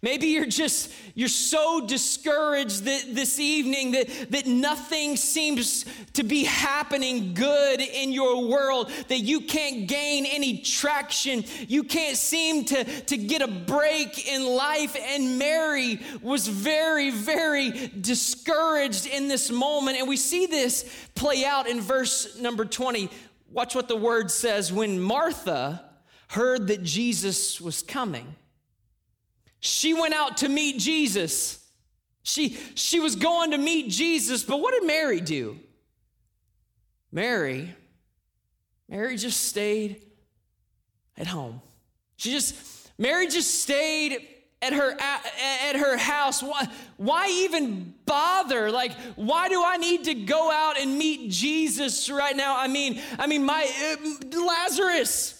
Maybe 0.00 0.28
you're 0.28 0.46
just, 0.46 0.92
you're 1.14 1.28
so 1.28 1.84
discouraged 1.84 2.84
that 2.84 3.16
this 3.16 3.40
evening 3.40 3.90
that, 3.92 4.30
that 4.30 4.46
nothing 4.46 5.16
seems 5.16 5.84
to 6.12 6.22
be 6.22 6.44
happening 6.44 7.34
good 7.34 7.80
in 7.80 8.12
your 8.12 8.46
world, 8.46 8.92
that 9.08 9.18
you 9.18 9.40
can't 9.40 9.88
gain 9.88 10.24
any 10.24 10.58
traction. 10.58 11.44
You 11.66 11.82
can't 11.82 12.16
seem 12.16 12.64
to, 12.66 12.84
to 12.84 13.16
get 13.16 13.42
a 13.42 13.48
break 13.48 14.28
in 14.28 14.46
life. 14.46 14.96
And 14.96 15.36
Mary 15.36 15.98
was 16.22 16.46
very, 16.46 17.10
very 17.10 17.88
discouraged 17.88 19.08
in 19.08 19.26
this 19.26 19.50
moment. 19.50 19.98
And 19.98 20.06
we 20.06 20.16
see 20.16 20.46
this 20.46 21.08
play 21.16 21.44
out 21.44 21.66
in 21.66 21.80
verse 21.80 22.38
number 22.38 22.64
20. 22.64 23.10
Watch 23.50 23.74
what 23.74 23.88
the 23.88 23.96
word 23.96 24.30
says. 24.30 24.72
When 24.72 25.00
Martha 25.00 25.82
heard 26.28 26.68
that 26.68 26.84
Jesus 26.84 27.60
was 27.60 27.82
coming, 27.82 28.36
she 29.60 29.94
went 29.94 30.14
out 30.14 30.38
to 30.38 30.48
meet 30.48 30.78
Jesus. 30.78 31.64
She, 32.22 32.58
she 32.74 33.00
was 33.00 33.16
going 33.16 33.52
to 33.52 33.58
meet 33.58 33.90
Jesus, 33.90 34.42
but 34.42 34.60
what 34.60 34.74
did 34.74 34.86
Mary 34.86 35.20
do? 35.20 35.58
Mary, 37.10 37.74
Mary 38.88 39.16
just 39.16 39.44
stayed 39.44 40.02
at 41.16 41.26
home. 41.26 41.60
She 42.16 42.30
just, 42.30 42.54
Mary 42.98 43.28
just 43.28 43.62
stayed 43.62 44.26
at 44.60 44.72
her 44.72 44.96
at, 45.00 45.76
her 45.76 45.96
house 45.96 46.42
why, 46.42 46.66
why 46.96 47.28
even 47.28 47.94
bother 48.04 48.72
like 48.72 48.92
why 49.14 49.48
do 49.48 49.62
i 49.64 49.76
need 49.76 50.04
to 50.04 50.14
go 50.14 50.50
out 50.50 50.76
and 50.76 50.98
meet 50.98 51.30
jesus 51.30 52.10
right 52.10 52.36
now 52.36 52.58
i 52.58 52.66
mean 52.66 53.00
i 53.20 53.26
mean 53.28 53.44
my 53.44 53.70
uh, 53.92 54.40
lazarus 54.40 55.37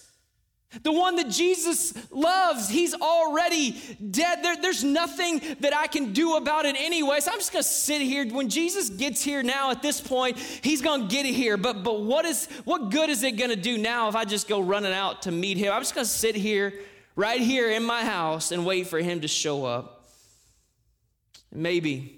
the 0.83 0.93
one 0.93 1.17
that 1.17 1.31
Jesus 1.31 1.95
loves, 2.11 2.69
he's 2.69 2.93
already 2.95 3.81
dead. 4.11 4.43
There, 4.43 4.57
there's 4.57 4.85
nothing 4.85 5.41
that 5.61 5.75
I 5.75 5.87
can 5.87 6.13
do 6.13 6.37
about 6.37 6.67
it 6.67 6.77
anyway. 6.79 7.21
So 7.21 7.31
I'm 7.33 7.39
just 7.39 7.53
gonna 7.53 7.63
sit 7.63 8.03
here. 8.03 8.27
When 8.27 8.51
Jesus 8.51 8.91
gets 8.91 9.23
here 9.23 9.43
now 9.43 9.71
at 9.71 9.81
this 9.81 9.99
point, 9.99 10.39
he's 10.39 10.83
gonna 10.83 11.07
get 11.07 11.25
here. 11.25 11.57
But 11.57 11.83
but 11.83 12.03
what 12.03 12.27
is 12.27 12.47
what 12.65 12.91
good 12.91 13.09
is 13.09 13.23
it 13.23 13.33
gonna 13.33 13.57
do 13.57 13.79
now 13.79 14.09
if 14.09 14.15
I 14.15 14.27
just 14.27 14.47
go 14.47 14.61
running 14.61 14.93
out 14.93 15.23
to 15.23 15.31
meet 15.31 15.57
him? 15.57 15.73
I'm 15.73 15.81
just 15.81 15.95
gonna 15.95 16.05
sit 16.05 16.37
here, 16.37 16.75
right 17.17 17.41
here 17.41 17.71
in 17.71 17.83
my 17.83 18.05
house, 18.05 18.53
and 18.53 18.67
wait 18.67 18.89
for 18.89 18.99
him 18.99 19.23
to 19.23 19.29
show 19.29 19.65
up. 19.65 20.07
Maybe 21.51 22.18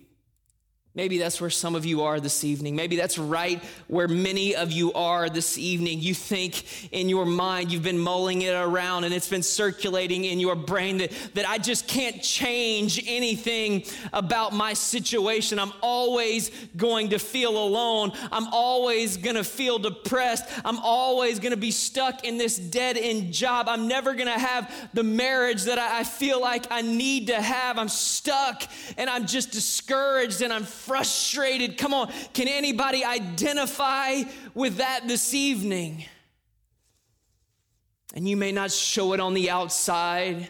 Maybe 0.93 1.19
that's 1.19 1.41
where 1.41 1.51
some 1.51 1.77
of 1.77 1.85
you 1.85 2.03
are 2.03 2.19
this 2.19 2.43
evening. 2.43 2.75
Maybe 2.75 2.97
that's 2.97 3.17
right 3.17 3.63
where 3.87 4.09
many 4.09 4.57
of 4.57 4.73
you 4.73 4.93
are 4.95 5.31
this 5.31 5.57
evening. 5.57 6.01
You 6.01 6.15
think 6.15 6.91
in 6.91 7.09
your 7.09 7.25
mind, 7.25 7.71
you've 7.71 7.85
been 7.85 7.99
mulling 7.99 8.43
it 8.43 8.55
around 8.55 9.05
and 9.05 9.15
it's 9.15 9.29
been 9.29 9.45
circulating 9.45 10.25
in 10.25 10.41
your 10.41 10.57
brain 10.57 10.99
that, 10.99 11.13
that 11.35 11.49
I 11.49 11.59
just 11.59 11.87
can't 11.87 12.21
change 12.21 13.01
anything 13.07 13.85
about 14.13 14.53
my 14.53 14.73
situation. 14.73 15.61
I'm 15.61 15.73
always 15.81 16.51
going 16.77 17.11
to 17.11 17.21
feel 17.21 17.57
alone. 17.57 18.11
I'm 18.33 18.49
always 18.49 19.17
going 19.17 19.37
to 19.37 19.45
feel 19.45 19.79
depressed. 19.79 20.45
I'm 20.65 20.81
always 20.81 21.39
going 21.39 21.53
to 21.53 21.57
be 21.57 21.71
stuck 21.71 22.25
in 22.25 22.37
this 22.37 22.59
dead 22.59 22.97
end 22.97 23.33
job. 23.33 23.69
I'm 23.69 23.87
never 23.87 24.13
going 24.15 24.27
to 24.27 24.33
have 24.41 24.91
the 24.93 25.05
marriage 25.05 25.63
that 25.65 25.79
I, 25.79 26.01
I 26.01 26.05
feel 26.05 26.41
like 26.41 26.67
I 26.69 26.83
need 26.83 27.29
to 27.29 27.41
have. 27.41 27.79
I'm 27.79 27.89
stuck 27.89 28.65
and 28.97 29.09
I'm 29.09 29.29
just 29.29 29.53
discouraged 29.53 30.43
and 30.43 30.53
I'm 30.53 30.65
frustrated. 30.81 31.79
Come 31.79 31.95
on, 31.95 32.13
can 32.33 32.49
anybody 32.49 33.05
identify 33.05 34.23
with 34.55 34.77
that 34.79 35.07
this 35.07 35.35
evening? 35.35 36.05
And 38.15 38.29
you 38.29 38.37
may 38.37 38.53
not 38.53 38.73
show 38.73 39.13
it 39.13 39.21
on 39.21 39.35
the 39.35 39.51
outside, 39.51 40.49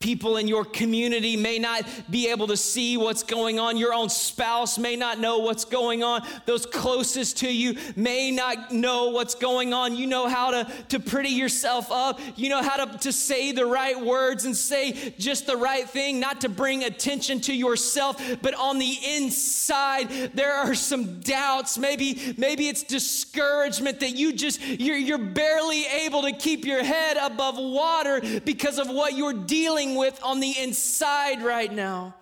People 0.00 0.38
in 0.38 0.48
your 0.48 0.64
community 0.64 1.36
may 1.36 1.58
not 1.58 1.84
be 2.10 2.28
able 2.28 2.46
to 2.46 2.56
see 2.56 2.96
what's 2.96 3.22
going 3.22 3.58
on. 3.58 3.76
Your 3.76 3.92
own 3.92 4.08
spouse 4.08 4.78
may 4.78 4.96
not 4.96 5.18
know 5.18 5.40
what's 5.40 5.66
going 5.66 6.02
on. 6.02 6.26
Those 6.46 6.64
closest 6.64 7.36
to 7.40 7.54
you 7.54 7.76
may 7.96 8.30
not 8.30 8.72
know 8.72 9.10
what's 9.10 9.34
going 9.34 9.74
on. 9.74 9.94
You 9.94 10.06
know 10.06 10.26
how 10.26 10.52
to, 10.52 10.72
to 10.88 11.00
pretty 11.00 11.28
yourself 11.28 11.92
up. 11.92 12.18
You 12.34 12.48
know 12.48 12.62
how 12.62 12.82
to, 12.82 12.98
to 13.00 13.12
say 13.12 13.52
the 13.52 13.66
right 13.66 14.00
words 14.00 14.46
and 14.46 14.56
say 14.56 15.12
just 15.18 15.46
the 15.46 15.58
right 15.58 15.86
thing, 15.86 16.18
not 16.18 16.40
to 16.40 16.48
bring 16.48 16.82
attention 16.84 17.42
to 17.42 17.54
yourself, 17.54 18.16
but 18.40 18.54
on 18.54 18.78
the 18.78 18.96
inside, 19.16 20.08
there 20.32 20.54
are 20.54 20.74
some 20.74 21.20
doubts. 21.20 21.76
Maybe, 21.76 22.34
maybe 22.38 22.68
it's 22.68 22.84
discouragement 22.84 24.00
that 24.00 24.16
you 24.16 24.32
just, 24.32 24.62
you're, 24.62 24.96
you're 24.96 25.18
barely 25.18 25.84
able 25.84 26.22
to 26.22 26.32
keep 26.32 26.64
your 26.64 26.82
head 26.82 27.18
above 27.18 27.58
water 27.58 28.22
because 28.46 28.78
of 28.78 28.88
what 28.88 29.12
you're 29.12 29.34
dealing 29.34 29.89
dealing 29.90 29.98
with 29.98 30.22
on 30.22 30.40
the 30.40 30.58
inside 30.58 31.42
right 31.42 31.72
now. 31.72 32.14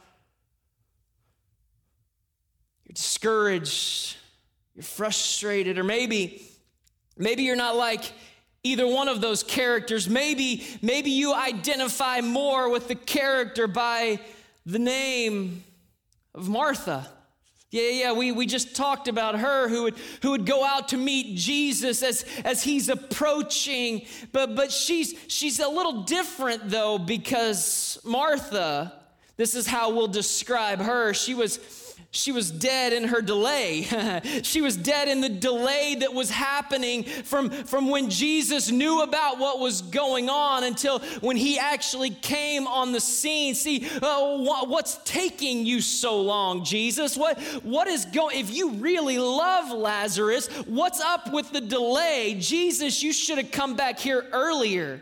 You're 2.84 2.94
discouraged, 2.94 4.16
you're 4.74 4.82
frustrated, 4.82 5.78
or 5.78 5.84
maybe, 5.84 6.42
maybe 7.16 7.42
you're 7.42 7.56
not 7.56 7.76
like 7.76 8.12
either 8.62 8.86
one 8.86 9.08
of 9.08 9.20
those 9.20 9.42
characters. 9.42 10.08
Maybe, 10.08 10.64
maybe 10.82 11.10
you 11.10 11.34
identify 11.34 12.20
more 12.20 12.70
with 12.70 12.88
the 12.88 12.94
character 12.94 13.66
by 13.66 14.20
the 14.64 14.78
name 14.78 15.64
of 16.34 16.48
Martha. 16.48 17.08
Yeah, 17.70 17.90
yeah, 17.90 18.12
we, 18.12 18.32
we 18.32 18.46
just 18.46 18.74
talked 18.74 19.08
about 19.08 19.38
her 19.38 19.68
who 19.68 19.82
would, 19.82 19.96
who 20.22 20.30
would 20.30 20.46
go 20.46 20.64
out 20.64 20.88
to 20.88 20.96
meet 20.96 21.36
Jesus 21.36 22.02
as, 22.02 22.24
as 22.42 22.62
he's 22.62 22.88
approaching. 22.88 24.06
But, 24.32 24.56
but 24.56 24.72
she's, 24.72 25.14
she's 25.28 25.60
a 25.60 25.68
little 25.68 26.04
different 26.04 26.70
though, 26.70 26.98
because 26.98 27.98
Martha, 28.04 28.97
this 29.38 29.54
is 29.54 29.68
how 29.68 29.90
we'll 29.90 30.08
describe 30.08 30.80
her. 30.80 31.14
She 31.14 31.32
was, 31.32 31.94
she 32.10 32.32
was 32.32 32.50
dead 32.50 32.92
in 32.92 33.04
her 33.04 33.22
delay. 33.22 33.82
she 34.42 34.60
was 34.60 34.76
dead 34.76 35.06
in 35.06 35.20
the 35.20 35.28
delay 35.28 35.94
that 36.00 36.12
was 36.12 36.28
happening 36.28 37.04
from, 37.04 37.48
from 37.48 37.88
when 37.88 38.10
Jesus 38.10 38.72
knew 38.72 39.02
about 39.02 39.38
what 39.38 39.60
was 39.60 39.80
going 39.80 40.28
on 40.28 40.64
until 40.64 40.98
when 41.20 41.36
he 41.36 41.56
actually 41.56 42.10
came 42.10 42.66
on 42.66 42.90
the 42.90 42.98
scene. 42.98 43.54
See, 43.54 43.88
uh, 44.02 44.64
what's 44.64 44.98
taking 45.04 45.64
you 45.64 45.82
so 45.82 46.20
long, 46.20 46.64
Jesus? 46.64 47.16
What, 47.16 47.40
what 47.62 47.86
is 47.86 48.06
going, 48.06 48.40
if 48.40 48.52
you 48.52 48.72
really 48.72 49.20
love 49.20 49.70
Lazarus, 49.70 50.48
what's 50.66 51.00
up 51.00 51.32
with 51.32 51.52
the 51.52 51.60
delay? 51.60 52.34
Jesus, 52.40 53.04
you 53.04 53.12
should 53.12 53.38
have 53.38 53.52
come 53.52 53.76
back 53.76 54.00
here 54.00 54.26
earlier. 54.32 55.00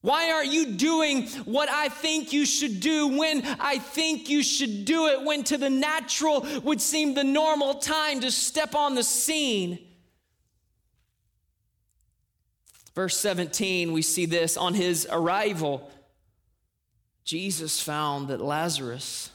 Why 0.00 0.30
aren't 0.30 0.52
you 0.52 0.66
doing 0.76 1.26
what 1.44 1.68
I 1.68 1.88
think 1.88 2.32
you 2.32 2.46
should 2.46 2.80
do 2.80 3.18
when 3.18 3.44
I 3.58 3.78
think 3.78 4.28
you 4.28 4.42
should 4.42 4.84
do 4.84 5.08
it, 5.08 5.24
when 5.24 5.42
to 5.44 5.58
the 5.58 5.70
natural 5.70 6.46
would 6.62 6.80
seem 6.80 7.14
the 7.14 7.24
normal 7.24 7.74
time 7.74 8.20
to 8.20 8.30
step 8.30 8.74
on 8.74 8.94
the 8.94 9.02
scene? 9.02 9.78
Verse 12.94 13.16
17, 13.16 13.92
we 13.92 14.02
see 14.02 14.26
this 14.26 14.56
on 14.56 14.74
his 14.74 15.06
arrival. 15.10 15.90
Jesus 17.24 17.80
found 17.80 18.28
that 18.28 18.40
Lazarus 18.40 19.30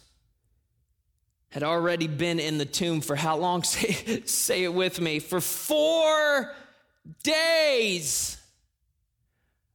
had 1.49 1.63
already 1.63 2.07
been 2.07 2.39
in 2.39 2.57
the 2.57 2.65
tomb 2.65 2.99
for 2.99 3.15
how 3.15 3.37
long? 3.37 3.63
Say, 3.63 4.23
say 4.25 4.63
it 4.63 4.73
with 4.73 4.99
me. 4.99 5.19
For 5.19 5.39
four 5.39 6.51
days. 7.21 8.42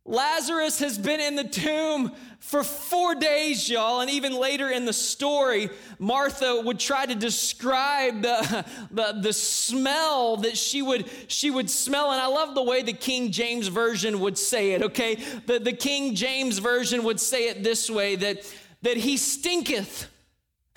Lazarus 0.09 0.79
has 0.79 0.97
been 0.97 1.21
in 1.21 1.37
the 1.37 1.45
tomb 1.45 2.13
for 2.41 2.65
four 2.65 3.15
days, 3.15 3.69
y'all. 3.69 4.01
And 4.01 4.11
even 4.11 4.33
later 4.33 4.71
in 4.71 4.87
the 4.87 4.93
story, 4.95 5.69
Martha 5.99 6.63
would 6.65 6.81
try 6.81 7.05
to 7.05 7.15
describe 7.15 8.23
the, 8.23 8.65
the, 8.91 9.19
the, 9.21 9.33
smell 9.35 10.39
that 10.39 10.57
she 10.57 10.81
would, 10.81 11.11
she 11.29 11.51
would 11.51 11.69
smell. 11.69 12.11
And 12.11 12.23
I 12.23 12.27
love 12.27 12.55
the 12.55 12.63
way 12.63 12.83
the 12.83 12.95
King 12.95 13.33
James 13.33 13.69
Version 13.69 14.21
would 14.21 14.39
say 14.39 14.73
it, 14.73 14.83
okay? 14.83 15.17
The, 15.45 15.59
the 15.59 15.75
King 15.75 16.15
James 16.15 16.57
Version 16.59 17.05
would 17.05 17.21
say 17.21 17.51
it 17.51 17.63
this 17.63 17.91
way 17.91 18.17
that, 18.17 18.51
that 18.81 18.97
he 18.97 19.19
stinketh. 19.19 20.07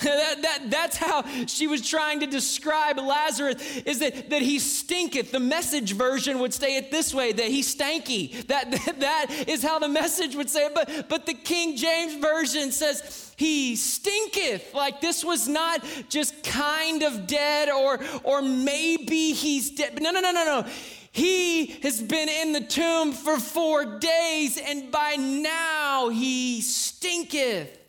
that, 0.03 0.41
that, 0.41 0.59
that's 0.69 0.97
how 0.97 1.23
she 1.45 1.67
was 1.67 1.87
trying 1.87 2.19
to 2.21 2.27
describe 2.27 2.97
Lazarus, 2.97 3.77
is 3.85 3.99
that, 3.99 4.29
that 4.29 4.41
he 4.41 4.57
stinketh. 4.57 5.31
The 5.31 5.39
message 5.39 5.93
version 5.93 6.39
would 6.39 6.53
say 6.53 6.77
it 6.77 6.89
this 6.89 7.13
way, 7.13 7.31
that 7.31 7.47
he 7.47 7.61
stanky. 7.61 8.45
That, 8.47 8.71
that, 8.85 8.99
that 8.99 9.45
is 9.47 9.61
how 9.61 9.79
the 9.79 9.87
message 9.87 10.35
would 10.35 10.49
say 10.49 10.65
it. 10.65 10.73
But, 10.73 11.07
but 11.07 11.25
the 11.25 11.33
King 11.33 11.77
James 11.77 12.15
version 12.15 12.71
says 12.71 13.33
he 13.37 13.75
stinketh. 13.75 14.73
Like 14.73 15.01
this 15.01 15.23
was 15.23 15.47
not 15.47 15.85
just 16.09 16.43
kind 16.43 17.03
of 17.03 17.27
dead 17.27 17.69
or, 17.69 17.99
or 18.23 18.41
maybe 18.41 19.33
he's 19.33 19.71
dead. 19.71 20.01
No, 20.01 20.11
no, 20.11 20.19
no, 20.19 20.31
no, 20.31 20.45
no. 20.45 20.69
He 21.11 21.65
has 21.81 22.01
been 22.01 22.29
in 22.29 22.53
the 22.53 22.61
tomb 22.61 23.11
for 23.11 23.37
four 23.37 23.99
days 23.99 24.57
and 24.57 24.91
by 24.91 25.15
now 25.17 26.09
he 26.09 26.61
stinketh. 26.61 27.80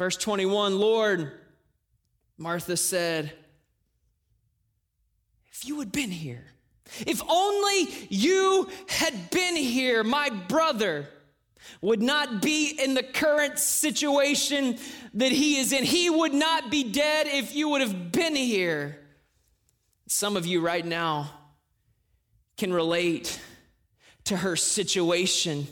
Verse 0.00 0.16
21 0.16 0.80
Lord, 0.80 1.30
Martha 2.38 2.74
said, 2.78 3.34
if 5.52 5.66
you 5.66 5.78
had 5.78 5.92
been 5.92 6.10
here, 6.10 6.46
if 7.06 7.20
only 7.28 7.86
you 8.08 8.66
had 8.88 9.30
been 9.30 9.56
here, 9.56 10.02
my 10.02 10.30
brother 10.30 11.06
would 11.82 12.00
not 12.00 12.40
be 12.40 12.70
in 12.82 12.94
the 12.94 13.02
current 13.02 13.58
situation 13.58 14.78
that 15.12 15.32
he 15.32 15.58
is 15.58 15.70
in. 15.70 15.84
He 15.84 16.08
would 16.08 16.32
not 16.32 16.70
be 16.70 16.82
dead 16.82 17.26
if 17.26 17.54
you 17.54 17.68
would 17.68 17.82
have 17.82 18.10
been 18.10 18.34
here. 18.34 18.98
Some 20.06 20.34
of 20.34 20.46
you 20.46 20.62
right 20.62 20.86
now 20.86 21.30
can 22.56 22.72
relate 22.72 23.38
to 24.24 24.38
her 24.38 24.56
situation 24.56 25.66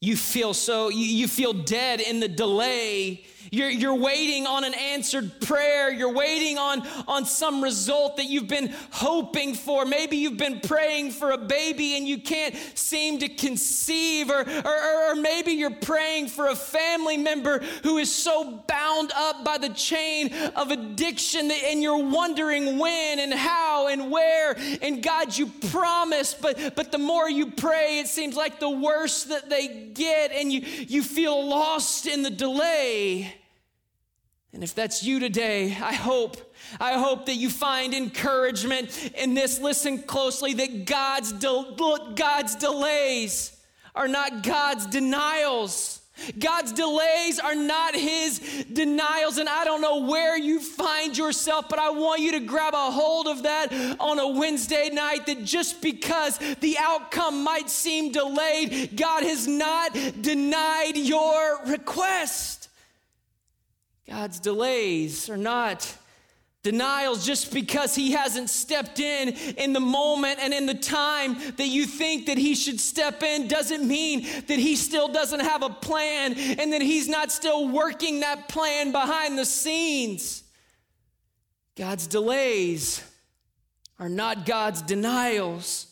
you 0.00 0.16
feel 0.16 0.54
so, 0.54 0.90
you, 0.90 1.26
feel 1.26 1.52
dead 1.52 2.00
in 2.00 2.20
the 2.20 2.28
delay. 2.28 3.24
You're, 3.50 3.70
you're 3.70 3.94
waiting 3.94 4.46
on 4.46 4.62
an 4.64 4.74
answered 4.74 5.40
prayer. 5.40 5.90
You're 5.90 6.12
waiting 6.12 6.58
on, 6.58 6.86
on 7.08 7.24
some 7.24 7.62
result 7.62 8.18
that 8.18 8.26
you've 8.26 8.46
been 8.46 8.72
hoping 8.90 9.54
for. 9.54 9.86
Maybe 9.86 10.18
you've 10.18 10.36
been 10.36 10.60
praying 10.60 11.12
for 11.12 11.30
a 11.30 11.38
baby 11.38 11.96
and 11.96 12.06
you 12.06 12.18
can't 12.18 12.54
seem 12.74 13.18
to 13.20 13.28
conceive, 13.28 14.30
or, 14.30 14.42
or, 14.42 15.10
or 15.10 15.14
maybe 15.14 15.52
you're 15.52 15.70
praying 15.70 16.28
for 16.28 16.48
a 16.48 16.54
family 16.54 17.16
member 17.16 17.60
who 17.82 17.98
is 17.98 18.14
so 18.14 18.62
bound 18.68 19.12
up 19.16 19.44
by 19.44 19.56
the 19.56 19.70
chain 19.70 20.32
of 20.54 20.70
addiction 20.70 21.48
that, 21.48 21.64
and 21.64 21.82
you're 21.82 22.04
wondering 22.04 22.78
when 22.78 23.18
and 23.18 23.32
how 23.32 23.88
and 23.88 24.10
where. 24.10 24.56
And 24.82 25.02
God, 25.02 25.36
you 25.36 25.46
promised, 25.70 26.42
but, 26.42 26.76
but 26.76 26.92
the 26.92 26.98
more 26.98 27.30
you 27.30 27.50
pray, 27.50 27.98
it 27.98 28.08
seems 28.08 28.36
like 28.36 28.60
the 28.60 28.70
worse 28.70 29.24
that 29.24 29.48
they 29.48 29.87
get 29.94 30.32
and 30.32 30.52
you, 30.52 30.60
you 30.60 31.02
feel 31.02 31.48
lost 31.48 32.06
in 32.06 32.22
the 32.22 32.30
delay. 32.30 33.34
And 34.52 34.64
if 34.64 34.74
that's 34.74 35.02
you 35.02 35.20
today, 35.20 35.66
I 35.80 35.92
hope, 35.92 36.54
I 36.80 36.94
hope 36.94 37.26
that 37.26 37.34
you 37.34 37.50
find 37.50 37.92
encouragement 37.92 39.12
in 39.14 39.34
this. 39.34 39.60
Listen 39.60 40.02
closely 40.02 40.54
that 40.54 40.86
God's, 40.86 41.32
de- 41.32 42.12
God's 42.14 42.54
delays 42.56 43.56
are 43.94 44.08
not 44.08 44.42
God's 44.42 44.86
denials. 44.86 46.00
God's 46.38 46.72
delays 46.72 47.38
are 47.38 47.54
not 47.54 47.94
his 47.94 48.64
denials. 48.72 49.38
And 49.38 49.48
I 49.48 49.64
don't 49.64 49.80
know 49.80 50.00
where 50.00 50.36
you 50.36 50.60
find 50.60 51.16
yourself, 51.16 51.68
but 51.68 51.78
I 51.78 51.90
want 51.90 52.20
you 52.20 52.32
to 52.32 52.40
grab 52.40 52.74
a 52.74 52.90
hold 52.90 53.26
of 53.26 53.44
that 53.44 53.72
on 54.00 54.18
a 54.18 54.28
Wednesday 54.28 54.90
night 54.90 55.26
that 55.26 55.44
just 55.44 55.80
because 55.82 56.38
the 56.60 56.76
outcome 56.78 57.42
might 57.44 57.70
seem 57.70 58.12
delayed, 58.12 58.96
God 58.96 59.22
has 59.22 59.46
not 59.46 59.92
denied 60.20 60.96
your 60.96 61.64
request. 61.66 62.68
God's 64.08 64.40
delays 64.40 65.28
are 65.28 65.36
not 65.36 65.94
Denials 66.64 67.24
just 67.24 67.54
because 67.54 67.94
he 67.94 68.10
hasn't 68.12 68.50
stepped 68.50 68.98
in 68.98 69.28
in 69.28 69.72
the 69.72 69.80
moment 69.80 70.40
and 70.40 70.52
in 70.52 70.66
the 70.66 70.74
time 70.74 71.36
that 71.56 71.68
you 71.68 71.86
think 71.86 72.26
that 72.26 72.36
he 72.36 72.56
should 72.56 72.80
step 72.80 73.22
in 73.22 73.46
doesn't 73.46 73.86
mean 73.86 74.22
that 74.48 74.58
he 74.58 74.74
still 74.74 75.06
doesn't 75.06 75.40
have 75.40 75.62
a 75.62 75.70
plan 75.70 76.34
and 76.34 76.72
that 76.72 76.82
he's 76.82 77.08
not 77.08 77.30
still 77.30 77.68
working 77.68 78.20
that 78.20 78.48
plan 78.48 78.90
behind 78.90 79.38
the 79.38 79.44
scenes. 79.44 80.42
God's 81.76 82.08
delays 82.08 83.04
are 84.00 84.08
not 84.08 84.44
God's 84.44 84.82
denials. 84.82 85.86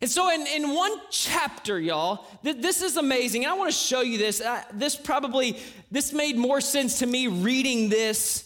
And 0.00 0.10
so, 0.10 0.30
in, 0.30 0.46
in 0.46 0.74
one 0.74 1.00
chapter, 1.10 1.80
y'all, 1.80 2.26
th- 2.44 2.58
this 2.58 2.80
is 2.80 2.96
amazing. 2.96 3.46
I 3.46 3.54
want 3.54 3.72
to 3.72 3.76
show 3.76 4.02
you 4.02 4.18
this. 4.18 4.40
This 4.72 4.94
probably, 4.94 5.58
this 5.90 6.12
made 6.12 6.36
more 6.36 6.60
sense 6.60 7.00
to 7.00 7.06
me 7.06 7.26
reading 7.26 7.88
this 7.88 8.43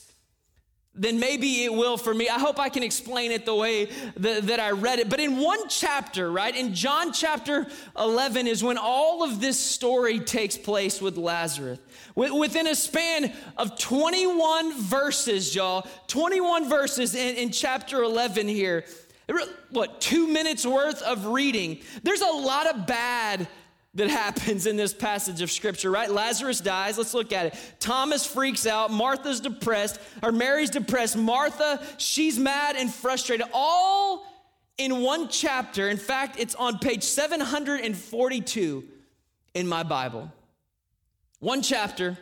then 0.99 1.21
maybe 1.21 1.65
it 1.65 1.73
will 1.73 1.97
for 1.97 2.13
me. 2.13 2.29
I 2.29 2.39
hope 2.39 2.59
I 2.59 2.69
can 2.69 2.83
explain 2.83 3.31
it 3.31 3.47
the 3.47 3.55
way 3.55 3.87
that, 4.17 4.49
that, 4.49 4.61
I 4.61 4.73
read 4.73 4.99
it. 4.99 5.09
But 5.09 5.21
in 5.21 5.39
one 5.39 5.69
chapter, 5.69 6.31
right, 6.31 6.55
in 6.55 6.75
John 6.75 7.13
chapter 7.13 7.67
11 7.97 8.47
is 8.47 8.63
when 8.63 8.77
all 8.77 9.23
of 9.23 9.41
this 9.41 9.59
story 9.59 10.19
takes 10.19 10.57
place 10.59 11.01
with 11.01 11.17
Lazarus. 11.17 11.79
Within 12.15 12.67
a 12.67 12.75
span 12.75 13.33
of 13.57 13.79
21 13.79 14.83
verses, 14.83 15.55
y'all, 15.55 15.87
21 16.09 16.69
verses 16.69 17.15
in, 17.15 17.37
in 17.37 17.51
chapter 17.53 18.03
11 18.03 18.49
here, 18.49 18.85
what, 19.71 20.01
two 20.01 20.27
minutes 20.27 20.67
worth 20.67 21.01
of 21.03 21.27
reading. 21.27 21.79
There's 22.03 22.23
a 22.23 22.27
lot 22.27 22.75
of 22.75 22.87
bad 22.87 23.47
that 23.99 24.11
happens 24.25 24.67
in 24.67 24.77
this 24.77 24.93
passage 24.93 25.43
of 25.43 25.51
scripture, 25.51 25.91
right? 25.91 26.11
Lazarus 26.11 26.61
dies. 26.61 26.99
Let's 26.99 27.15
look 27.15 27.33
at 27.33 27.47
it. 27.47 27.75
Thomas 27.79 28.27
freaks 28.27 28.67
out. 28.67 28.91
Martha's 28.91 29.41
depressed, 29.41 30.01
or 30.23 30.33
Mary's 30.33 30.71
depressed. 30.71 31.17
Martha, 31.17 31.85
she's 31.99 32.39
mad 32.39 32.77
and 32.77 32.93
frustrated. 32.93 33.47
All 33.53 34.27
in 34.79 35.03
one 35.03 35.29
chapter. 35.29 35.89
In 35.89 35.97
fact, 35.97 36.39
it's 36.39 36.55
on 36.55 36.79
page 36.79 37.03
742 37.03 38.85
in 39.55 39.69
my 39.69 39.83
Bible. 39.83 40.33
One 41.41 41.63
chapter. 41.63 42.17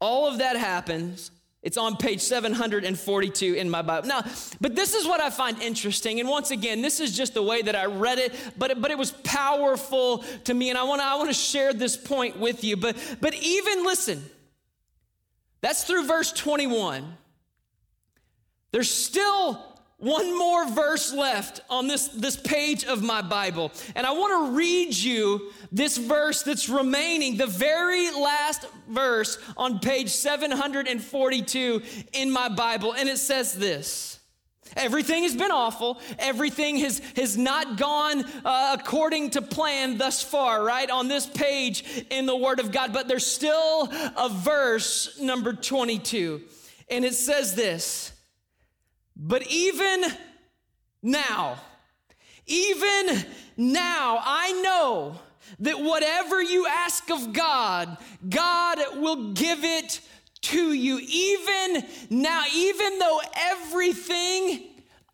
All 0.00 0.26
of 0.26 0.38
that 0.38 0.56
happens. 0.56 1.30
It's 1.62 1.76
on 1.76 1.96
page 1.98 2.20
742 2.20 3.54
in 3.54 3.68
my 3.68 3.82
Bible. 3.82 4.08
Now, 4.08 4.24
but 4.62 4.74
this 4.74 4.94
is 4.94 5.06
what 5.06 5.20
I 5.20 5.28
find 5.28 5.60
interesting. 5.60 6.18
And 6.18 6.28
once 6.28 6.50
again, 6.50 6.80
this 6.80 7.00
is 7.00 7.14
just 7.14 7.34
the 7.34 7.42
way 7.42 7.60
that 7.60 7.76
I 7.76 7.84
read 7.84 8.18
it, 8.18 8.34
but 8.56 8.70
it, 8.70 8.80
but 8.80 8.90
it 8.90 8.96
was 8.96 9.10
powerful 9.10 10.24
to 10.44 10.54
me. 10.54 10.70
And 10.70 10.78
I 10.78 10.84
want 10.84 11.02
to 11.02 11.06
I 11.06 11.16
want 11.16 11.28
to 11.28 11.34
share 11.34 11.74
this 11.74 11.98
point 11.98 12.38
with 12.38 12.64
you. 12.64 12.78
But 12.78 12.96
but 13.20 13.34
even 13.34 13.84
listen, 13.84 14.24
that's 15.60 15.84
through 15.84 16.06
verse 16.06 16.32
21. 16.32 17.16
There's 18.72 18.90
still 18.90 19.69
one 20.00 20.36
more 20.36 20.66
verse 20.70 21.12
left 21.12 21.60
on 21.68 21.86
this, 21.86 22.08
this 22.08 22.36
page 22.36 22.84
of 22.84 23.02
my 23.02 23.20
Bible. 23.22 23.70
And 23.94 24.06
I 24.06 24.12
want 24.12 24.46
to 24.46 24.56
read 24.56 24.94
you 24.96 25.52
this 25.70 25.98
verse 25.98 26.42
that's 26.42 26.68
remaining, 26.68 27.36
the 27.36 27.46
very 27.46 28.10
last 28.10 28.66
verse 28.88 29.38
on 29.56 29.78
page 29.78 30.08
742 30.08 31.82
in 32.14 32.30
my 32.30 32.48
Bible. 32.48 32.94
And 32.94 33.08
it 33.08 33.18
says 33.18 33.52
this. 33.52 34.18
Everything 34.76 35.24
has 35.24 35.34
been 35.34 35.50
awful. 35.50 36.00
Everything 36.18 36.76
has, 36.78 37.00
has 37.16 37.36
not 37.36 37.76
gone 37.76 38.24
uh, 38.44 38.76
according 38.78 39.30
to 39.30 39.42
plan 39.42 39.98
thus 39.98 40.22
far, 40.22 40.62
right? 40.62 40.88
On 40.88 41.08
this 41.08 41.26
page 41.26 42.04
in 42.10 42.26
the 42.26 42.36
Word 42.36 42.60
of 42.60 42.70
God. 42.70 42.92
But 42.92 43.08
there's 43.08 43.26
still 43.26 43.88
a 44.16 44.28
verse, 44.30 45.18
number 45.20 45.52
22. 45.52 46.40
And 46.88 47.04
it 47.04 47.14
says 47.14 47.54
this 47.54 48.12
but 49.22 49.46
even 49.48 50.02
now, 51.02 51.58
even 52.46 53.24
now, 53.56 54.18
I 54.24 54.60
know 54.62 55.20
that 55.58 55.78
whatever 55.78 56.42
you 56.42 56.66
ask 56.66 57.10
of 57.10 57.34
God, 57.34 57.98
God 58.28 58.78
will 58.96 59.32
give 59.32 59.62
it 59.62 60.00
to 60.42 60.72
you. 60.72 61.00
Even 61.06 61.84
now, 62.08 62.44
even 62.54 62.98
though 62.98 63.20
everything 63.36 64.69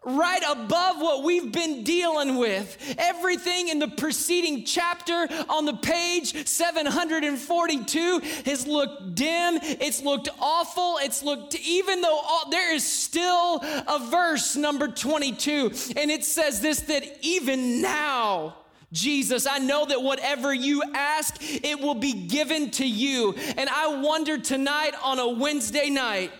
right 0.06 0.42
above 0.48 1.00
what 1.00 1.24
we've 1.24 1.50
been 1.52 1.82
dealing 1.82 2.36
with. 2.36 2.94
Everything 2.96 3.68
in 3.68 3.80
the 3.80 3.88
preceding 3.88 4.64
chapter 4.64 5.28
on 5.48 5.64
the 5.64 5.74
page 5.74 6.46
742 6.46 8.20
has 8.46 8.66
looked 8.66 9.16
dim, 9.16 9.58
it's 9.62 10.02
looked 10.02 10.28
awful, 10.40 10.98
it's 11.02 11.22
looked, 11.22 11.56
even 11.56 12.00
though 12.00 12.20
all, 12.22 12.48
there 12.50 12.72
is 12.72 12.86
still 12.86 13.60
a 13.62 14.08
verse, 14.10 14.54
number 14.56 14.88
22, 14.88 15.72
and 15.96 16.10
it 16.10 16.24
says 16.24 16.60
this 16.60 16.80
that 16.82 17.02
even 17.22 17.82
now, 17.82 18.54
Jesus, 18.92 19.46
I 19.46 19.58
know 19.58 19.86
that 19.86 20.02
whatever 20.02 20.54
you 20.54 20.82
ask, 20.94 21.36
it 21.40 21.80
will 21.80 21.96
be 21.96 22.12
given 22.12 22.70
to 22.72 22.86
you. 22.86 23.34
And 23.56 23.68
I 23.68 24.00
wonder 24.00 24.38
tonight 24.38 24.92
on 25.02 25.18
a 25.18 25.28
Wednesday 25.28 25.90
night, 25.90 26.30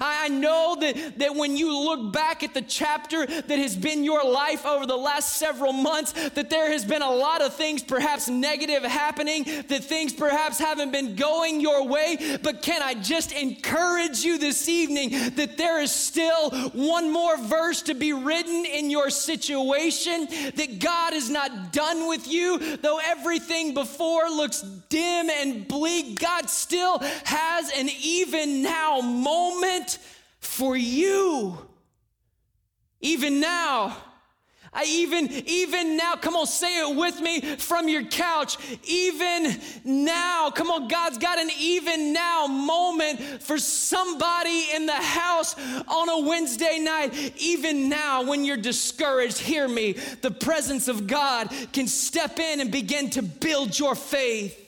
I 0.00 0.28
know 0.28 0.76
that, 0.80 1.18
that 1.18 1.34
when 1.34 1.56
you 1.56 1.76
look 1.76 2.12
back 2.12 2.42
at 2.42 2.52
the 2.52 2.62
chapter 2.62 3.26
that 3.26 3.58
has 3.58 3.76
been 3.76 4.04
your 4.04 4.24
life 4.24 4.66
over 4.66 4.86
the 4.86 4.96
last 4.96 5.36
several 5.36 5.72
months, 5.72 6.12
that 6.30 6.50
there 6.50 6.70
has 6.70 6.84
been 6.84 7.02
a 7.02 7.10
lot 7.10 7.42
of 7.42 7.54
things 7.54 7.82
perhaps 7.82 8.28
negative 8.28 8.82
happening, 8.82 9.44
that 9.44 9.84
things 9.84 10.12
perhaps 10.12 10.58
haven't 10.58 10.92
been 10.92 11.16
going 11.16 11.60
your 11.60 11.86
way. 11.86 12.38
But 12.42 12.62
can 12.62 12.82
I 12.82 12.94
just 12.94 13.32
encourage 13.32 14.24
you 14.24 14.38
this 14.38 14.68
evening 14.68 15.10
that 15.36 15.56
there 15.56 15.80
is 15.80 15.92
still 15.92 16.50
one 16.70 17.10
more 17.10 17.38
verse 17.38 17.82
to 17.82 17.94
be 17.94 18.12
written 18.12 18.66
in 18.66 18.90
your 18.90 19.10
situation, 19.10 20.26
that 20.56 20.78
God 20.80 21.14
is 21.14 21.30
not 21.30 21.72
done 21.72 22.08
with 22.08 22.28
you, 22.28 22.76
though 22.78 23.00
everything 23.02 23.74
before 23.74 24.28
looks 24.28 24.64
dim 24.88 25.30
and 25.30 25.66
bleak, 25.68 26.18
God 26.18 26.48
still 26.50 26.98
has 27.24 27.70
an 27.70 27.88
even 28.02 28.62
now 28.62 29.00
moment 29.00 29.98
for 30.40 30.76
you. 30.76 31.58
Even 33.00 33.40
now, 33.40 33.96
I 34.72 34.84
even, 34.84 35.30
even 35.46 35.96
now, 35.96 36.14
come 36.14 36.36
on, 36.36 36.46
say 36.46 36.80
it 36.80 36.94
with 36.94 37.20
me 37.20 37.40
from 37.56 37.88
your 37.88 38.04
couch. 38.04 38.58
Even 38.84 39.58
now, 39.84 40.50
come 40.50 40.70
on, 40.70 40.88
God's 40.88 41.16
got 41.18 41.38
an 41.38 41.48
even 41.58 42.12
now 42.12 42.46
moment 42.46 43.42
for 43.42 43.58
somebody 43.58 44.66
in 44.74 44.86
the 44.86 44.92
house 44.92 45.56
on 45.88 46.08
a 46.08 46.20
Wednesday 46.28 46.78
night. 46.78 47.32
Even 47.38 47.88
now, 47.88 48.22
when 48.24 48.44
you're 48.44 48.56
discouraged, 48.56 49.38
hear 49.38 49.66
me. 49.66 49.92
The 50.20 50.30
presence 50.30 50.88
of 50.88 51.06
God 51.06 51.52
can 51.72 51.86
step 51.86 52.38
in 52.38 52.60
and 52.60 52.70
begin 52.70 53.10
to 53.10 53.22
build 53.22 53.78
your 53.78 53.94
faith. 53.94 54.67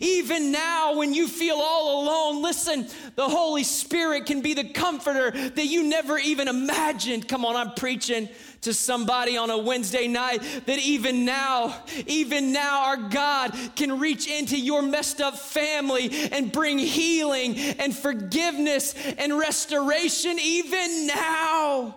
Even 0.00 0.50
now, 0.50 0.96
when 0.96 1.14
you 1.14 1.28
feel 1.28 1.56
all 1.56 2.02
alone, 2.02 2.42
listen, 2.42 2.86
the 3.16 3.28
Holy 3.28 3.64
Spirit 3.64 4.26
can 4.26 4.40
be 4.40 4.54
the 4.54 4.64
comforter 4.64 5.30
that 5.30 5.66
you 5.66 5.84
never 5.84 6.18
even 6.18 6.48
imagined. 6.48 7.28
Come 7.28 7.44
on, 7.44 7.54
I'm 7.56 7.74
preaching 7.74 8.28
to 8.62 8.72
somebody 8.72 9.36
on 9.36 9.50
a 9.50 9.58
Wednesday 9.58 10.08
night 10.08 10.42
that 10.66 10.78
even 10.78 11.24
now, 11.24 11.82
even 12.06 12.52
now, 12.52 12.86
our 12.86 12.96
God 12.96 13.54
can 13.76 14.00
reach 14.00 14.26
into 14.26 14.58
your 14.58 14.82
messed 14.82 15.20
up 15.20 15.38
family 15.38 16.10
and 16.32 16.50
bring 16.50 16.78
healing 16.78 17.56
and 17.56 17.94
forgiveness 17.94 18.94
and 19.18 19.38
restoration, 19.38 20.38
even 20.40 21.06
now. 21.06 21.94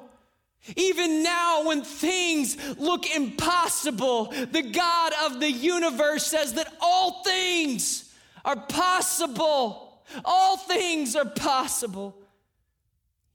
Even 0.75 1.23
now, 1.23 1.65
when 1.65 1.81
things 1.83 2.57
look 2.77 3.09
impossible, 3.09 4.25
the 4.51 4.61
God 4.61 5.13
of 5.25 5.39
the 5.39 5.51
universe 5.51 6.25
says 6.25 6.53
that 6.53 6.73
all 6.81 7.23
things 7.23 8.13
are 8.43 8.55
possible. 8.55 10.01
All 10.23 10.57
things 10.57 11.15
are 11.15 11.25
possible. 11.25 12.15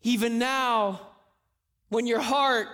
Even 0.02 0.38
now, 0.38 1.00
when 1.88 2.06
your 2.06 2.20
heart 2.20 2.68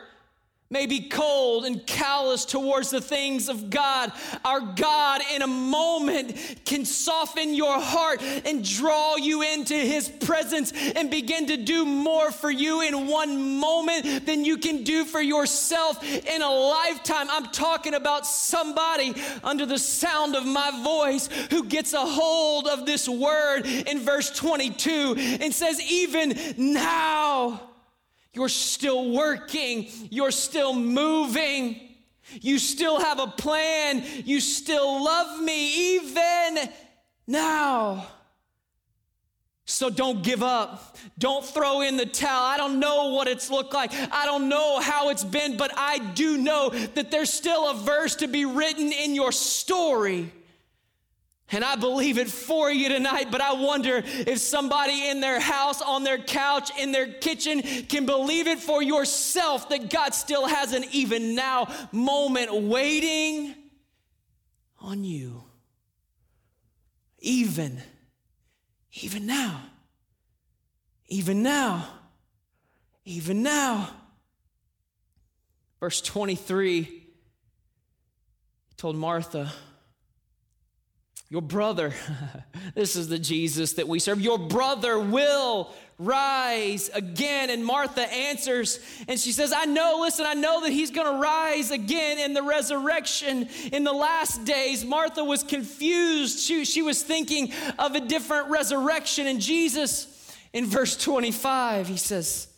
may 0.70 0.84
be 0.84 1.00
cold 1.00 1.64
and 1.64 1.86
callous 1.86 2.44
towards 2.44 2.90
the 2.90 3.00
things 3.00 3.48
of 3.48 3.70
God, 3.70 4.12
our 4.44 4.60
God 4.60 5.22
in 5.34 5.40
a 5.40 5.46
moment 5.46 6.36
can 6.66 6.84
soften 6.84 7.54
your 7.54 7.80
heart 7.80 8.20
and 8.22 8.62
draw 8.62 9.16
you 9.16 9.40
into 9.40 9.74
His 9.74 10.10
presence 10.10 10.72
and 10.74 11.10
begin 11.10 11.46
to 11.46 11.56
do 11.56 11.86
more 11.86 12.30
for 12.30 12.50
you 12.50 12.82
in 12.82 13.06
one 13.06 13.58
moment 13.58 14.26
than 14.26 14.44
you 14.44 14.58
can 14.58 14.84
do 14.84 15.06
for 15.06 15.22
yourself 15.22 16.02
in 16.04 16.42
a 16.42 16.50
lifetime. 16.50 17.28
I'm 17.30 17.46
talking 17.46 17.94
about 17.94 18.26
somebody 18.26 19.14
under 19.42 19.64
the 19.64 19.78
sound 19.78 20.36
of 20.36 20.44
my 20.44 20.70
voice 20.84 21.28
who 21.50 21.64
gets 21.64 21.94
a 21.94 22.04
hold 22.04 22.66
of 22.66 22.84
this 22.84 23.08
word 23.08 23.64
in 23.64 24.00
verse 24.00 24.30
22 24.36 25.16
and 25.40 25.54
says, 25.54 25.80
Even 25.80 26.38
now, 26.58 27.67
you're 28.32 28.48
still 28.48 29.10
working. 29.10 29.88
You're 30.10 30.30
still 30.30 30.74
moving. 30.74 31.80
You 32.40 32.58
still 32.58 33.00
have 33.00 33.18
a 33.18 33.26
plan. 33.26 34.04
You 34.24 34.40
still 34.40 35.04
love 35.04 35.42
me 35.42 35.96
even 35.96 36.58
now. 37.26 38.06
So 39.64 39.90
don't 39.90 40.22
give 40.22 40.42
up. 40.42 40.96
Don't 41.18 41.44
throw 41.44 41.82
in 41.82 41.98
the 41.98 42.06
towel. 42.06 42.44
I 42.44 42.56
don't 42.56 42.80
know 42.80 43.12
what 43.12 43.28
it's 43.28 43.50
looked 43.50 43.74
like. 43.74 43.92
I 43.92 44.24
don't 44.24 44.48
know 44.48 44.80
how 44.80 45.10
it's 45.10 45.24
been, 45.24 45.58
but 45.58 45.70
I 45.76 45.98
do 45.98 46.38
know 46.38 46.70
that 46.70 47.10
there's 47.10 47.30
still 47.30 47.70
a 47.70 47.74
verse 47.74 48.16
to 48.16 48.28
be 48.28 48.46
written 48.46 48.92
in 48.92 49.14
your 49.14 49.30
story. 49.30 50.32
And 51.50 51.64
I 51.64 51.76
believe 51.76 52.18
it 52.18 52.28
for 52.28 52.70
you 52.70 52.90
tonight, 52.90 53.30
but 53.30 53.40
I 53.40 53.52
wonder 53.54 54.02
if 54.04 54.38
somebody 54.38 55.08
in 55.08 55.20
their 55.20 55.40
house, 55.40 55.80
on 55.80 56.04
their 56.04 56.18
couch, 56.18 56.70
in 56.78 56.92
their 56.92 57.10
kitchen 57.10 57.62
can 57.62 58.04
believe 58.04 58.46
it 58.46 58.58
for 58.58 58.82
yourself 58.82 59.70
that 59.70 59.88
God 59.88 60.14
still 60.14 60.46
has 60.46 60.74
an 60.74 60.84
even 60.92 61.34
now 61.34 61.72
moment 61.90 62.54
waiting 62.54 63.54
on 64.78 65.04
you. 65.04 65.42
Even, 67.20 67.80
even 68.92 69.26
now, 69.26 69.62
even 71.08 71.42
now. 71.42 71.88
even 73.06 73.42
now. 73.42 73.88
Verse 75.80 76.02
23, 76.02 76.82
he 76.82 77.04
told 78.76 78.96
Martha, 78.96 79.50
Your 81.30 81.42
brother, 81.42 81.92
this 82.74 82.96
is 82.96 83.08
the 83.08 83.18
Jesus 83.18 83.74
that 83.74 83.86
we 83.86 83.98
serve, 83.98 84.20
your 84.20 84.38
brother 84.38 84.98
will 84.98 85.74
rise 85.98 86.88
again. 86.94 87.50
And 87.50 87.64
Martha 87.64 88.00
answers 88.12 88.80
and 89.08 89.20
she 89.20 89.32
says, 89.32 89.52
I 89.54 89.66
know, 89.66 89.98
listen, 90.00 90.24
I 90.26 90.34
know 90.34 90.62
that 90.62 90.70
he's 90.70 90.90
going 90.90 91.12
to 91.12 91.20
rise 91.20 91.70
again 91.70 92.18
in 92.18 92.32
the 92.32 92.42
resurrection 92.42 93.48
in 93.72 93.84
the 93.84 93.92
last 93.92 94.44
days. 94.44 94.84
Martha 94.84 95.22
was 95.22 95.42
confused. 95.42 96.38
She, 96.38 96.64
she 96.64 96.80
was 96.80 97.02
thinking 97.02 97.52
of 97.78 97.94
a 97.94 98.00
different 98.00 98.48
resurrection. 98.48 99.26
And 99.26 99.40
Jesus, 99.40 100.34
in 100.54 100.64
verse 100.64 100.96
25, 100.96 101.88
he 101.88 101.96
says, 101.98 102.48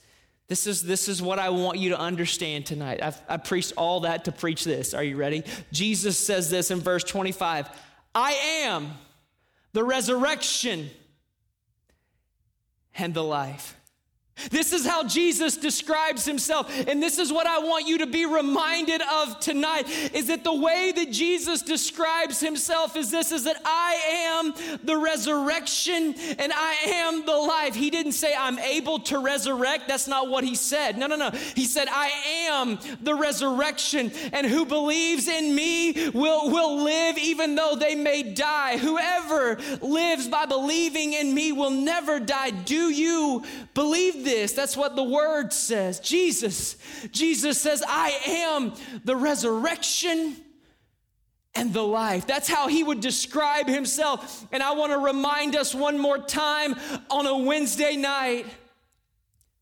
this 0.47 0.67
is, 0.67 0.83
this 0.83 1.09
is 1.09 1.23
what 1.23 1.39
I 1.39 1.51
want 1.51 1.79
you 1.79 1.91
to 1.91 1.99
understand 1.99 2.67
tonight. 2.67 3.01
I've, 3.03 3.21
I 3.29 3.37
preached 3.37 3.73
all 3.77 4.01
that 4.01 4.25
to 4.25 4.33
preach 4.33 4.65
this. 4.65 4.95
Are 4.95 5.03
you 5.03 5.17
ready? 5.17 5.45
Jesus 5.73 6.19
says 6.19 6.51
this 6.51 6.71
in 6.71 6.81
verse 6.81 7.05
25 7.05 7.69
I 8.15 8.33
am 8.33 8.93
the 9.73 9.85
resurrection 9.85 10.91
and 12.95 13.15
the 13.15 13.25
life. 13.25 13.80
This 14.51 14.73
is 14.73 14.87
how 14.87 15.05
Jesus 15.05 15.57
describes 15.57 16.25
himself. 16.25 16.71
And 16.89 17.03
this 17.03 17.19
is 17.19 17.33
what 17.33 17.47
I 17.47 17.59
want 17.59 17.87
you 17.87 17.99
to 17.99 18.07
be 18.07 18.27
reminded 18.27 19.03
of 19.03 19.39
tonight 19.41 19.89
is 20.15 20.29
that 20.29 20.45
the 20.45 20.55
way 20.55 20.93
that 20.95 21.11
Jesus 21.11 21.63
describes 21.63 22.41
himself 22.41 22.97
is 22.97 23.11
this 23.11 23.33
is 23.33 23.45
that 23.45 23.61
I 23.65 24.01
am 24.27 24.79
the 24.85 24.97
resurrection 24.97 26.15
and 26.39 26.53
I 26.55 26.77
am 26.87 27.27
the 27.27 27.37
life. 27.37 27.75
He 27.75 27.91
didn't 27.91 28.13
say 28.13 28.35
I'm 28.35 28.59
able 28.59 29.01
to 29.01 29.19
resurrect. 29.19 29.89
That's 29.89 30.09
not 30.09 30.29
what 30.29 30.45
he 30.45 30.55
said. 30.55 30.97
No, 30.97 31.07
no, 31.07 31.17
no. 31.17 31.31
He 31.55 31.67
said 31.67 31.89
I 31.91 32.09
am 32.49 32.79
the 33.03 33.15
resurrection 33.15 34.13
and 34.33 34.47
who 34.47 34.65
believes 34.65 35.29
in 35.29 35.55
me 35.55 36.11
will 36.11 36.51
will 36.51 36.83
live 36.83 37.19
even 37.19 37.55
though 37.55 37.77
they 37.79 37.95
may 37.95 38.23
die. 38.23 38.79
Whoever 38.79 39.59
lives 39.81 40.29
by 40.29 40.47
believing 40.47 41.13
in 41.13 41.35
me 41.35 41.53
will 41.53 41.71
never 41.71 42.21
die. 42.21 42.51
Do 42.51 42.91
you 42.91 43.45
believe 43.75 44.25
this? 44.25 44.30
This. 44.31 44.53
That's 44.53 44.77
what 44.77 44.97
the 44.97 45.03
word 45.03 45.53
says. 45.53 46.01
Jesus, 46.01 46.77
Jesus 47.11 47.61
says, 47.61 47.83
I 47.87 48.11
am 48.27 48.73
the 49.05 49.17
resurrection 49.17 50.37
and 51.55 51.73
the 51.73 51.83
life. 51.83 52.27
That's 52.27 52.49
how 52.49 52.69
he 52.69 52.83
would 52.83 53.01
describe 53.01 53.67
himself. 53.67 54.47
And 54.53 54.63
I 54.63 54.73
want 54.73 54.93
to 54.93 54.99
remind 54.99 55.57
us 55.57 55.75
one 55.75 55.99
more 55.99 56.19
time 56.19 56.77
on 57.11 57.27
a 57.27 57.37
Wednesday 57.37 57.97
night 57.97 58.47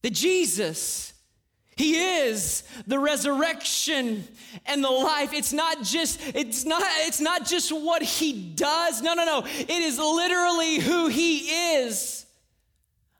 that 0.02 0.12
Jesus, 0.12 1.12
he 1.76 1.96
is 1.96 2.62
the 2.86 2.98
resurrection 2.98 4.24
and 4.66 4.84
the 4.84 4.90
life. 4.90 5.32
It's 5.32 5.52
not 5.52 5.82
just 5.82 6.20
it's 6.34 6.64
not 6.64 6.82
it's 7.06 7.20
not 7.20 7.46
just 7.46 7.72
what 7.72 8.02
he 8.02 8.32
does. 8.32 9.00
No, 9.00 9.14
no, 9.14 9.24
no. 9.24 9.44
It 9.46 9.70
is 9.70 9.98
literally 9.98 10.78
who 10.78 11.08
he 11.08 11.38
is. 11.76 12.26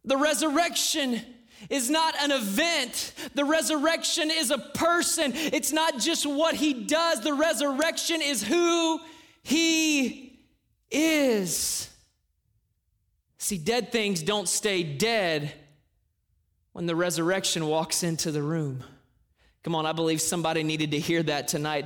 The 0.05 0.17
resurrection 0.17 1.21
is 1.71 1.91
not 1.91 2.15
an 2.21 2.33
event. 2.33 3.13
The 3.35 3.45
resurrection 3.45 4.31
is 4.31 4.51
a 4.51 4.59
person. 4.59 5.33
It's 5.35 5.73
not 5.73 5.99
just 5.99 6.27
what 6.27 6.55
he 6.55 6.73
does. 6.73 7.21
The 7.21 7.35
resurrection 7.35 8.23
is 8.23 8.43
who 8.43 9.01
he 9.43 10.41
is. 10.91 11.91
See, 13.39 13.59
dead 13.59 13.93
things 13.93 14.23
don't 14.23 14.49
stay 14.49 14.83
dead 14.83 15.53
when 16.73 16.87
the 16.87 16.97
resurrection 16.97 17.67
walks 17.67 18.03
into 18.03 18.31
the 18.31 18.43
room. 18.43 18.83
Come 19.63 19.75
on, 19.75 19.87
I 19.87 19.93
believe 19.93 20.21
somebody 20.21 20.63
needed 20.63 20.93
to 20.93 20.99
hear 20.99 21.23
that 21.25 21.49
tonight. 21.49 21.85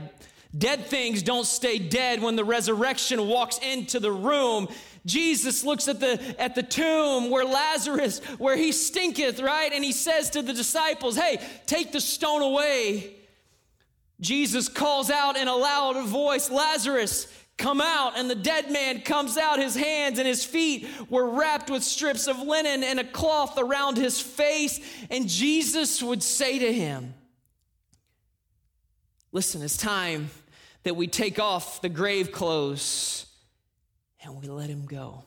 Dead 0.56 0.84
things 0.86 1.22
don't 1.22 1.46
stay 1.46 1.78
dead 1.78 2.20
when 2.20 2.36
the 2.36 2.44
resurrection 2.44 3.26
walks 3.26 3.58
into 3.58 3.98
the 3.98 4.12
room. 4.12 4.68
Jesus 5.04 5.64
looks 5.64 5.88
at 5.88 5.98
the 5.98 6.40
at 6.40 6.54
the 6.54 6.62
tomb 6.62 7.30
where 7.30 7.44
Lazarus, 7.44 8.20
where 8.38 8.56
he 8.56 8.70
stinketh, 8.70 9.40
right? 9.40 9.72
And 9.72 9.82
he 9.82 9.92
says 9.92 10.30
to 10.30 10.42
the 10.42 10.52
disciples, 10.52 11.16
Hey, 11.16 11.40
take 11.66 11.92
the 11.92 12.00
stone 12.00 12.42
away. 12.42 13.16
Jesus 14.20 14.68
calls 14.68 15.10
out 15.10 15.36
in 15.36 15.48
a 15.48 15.56
loud 15.56 16.06
voice, 16.06 16.48
Lazarus, 16.48 17.26
come 17.58 17.80
out. 17.80 18.16
And 18.16 18.30
the 18.30 18.36
dead 18.36 18.70
man 18.70 19.00
comes 19.00 19.36
out. 19.36 19.58
His 19.58 19.74
hands 19.74 20.20
and 20.20 20.28
his 20.28 20.44
feet 20.44 20.86
were 21.08 21.28
wrapped 21.28 21.68
with 21.68 21.82
strips 21.82 22.28
of 22.28 22.38
linen 22.38 22.84
and 22.84 23.00
a 23.00 23.04
cloth 23.04 23.58
around 23.58 23.96
his 23.96 24.20
face. 24.20 24.78
And 25.10 25.28
Jesus 25.28 26.00
would 26.00 26.22
say 26.22 26.60
to 26.60 26.72
him, 26.72 27.14
Listen, 29.32 29.62
it's 29.62 29.76
time 29.76 30.30
that 30.84 30.94
we 30.94 31.08
take 31.08 31.40
off 31.40 31.80
the 31.80 31.88
grave 31.88 32.30
clothes 32.30 33.26
and 34.24 34.40
we 34.40 34.48
let 34.48 34.70
him 34.70 34.86
go. 34.86 35.24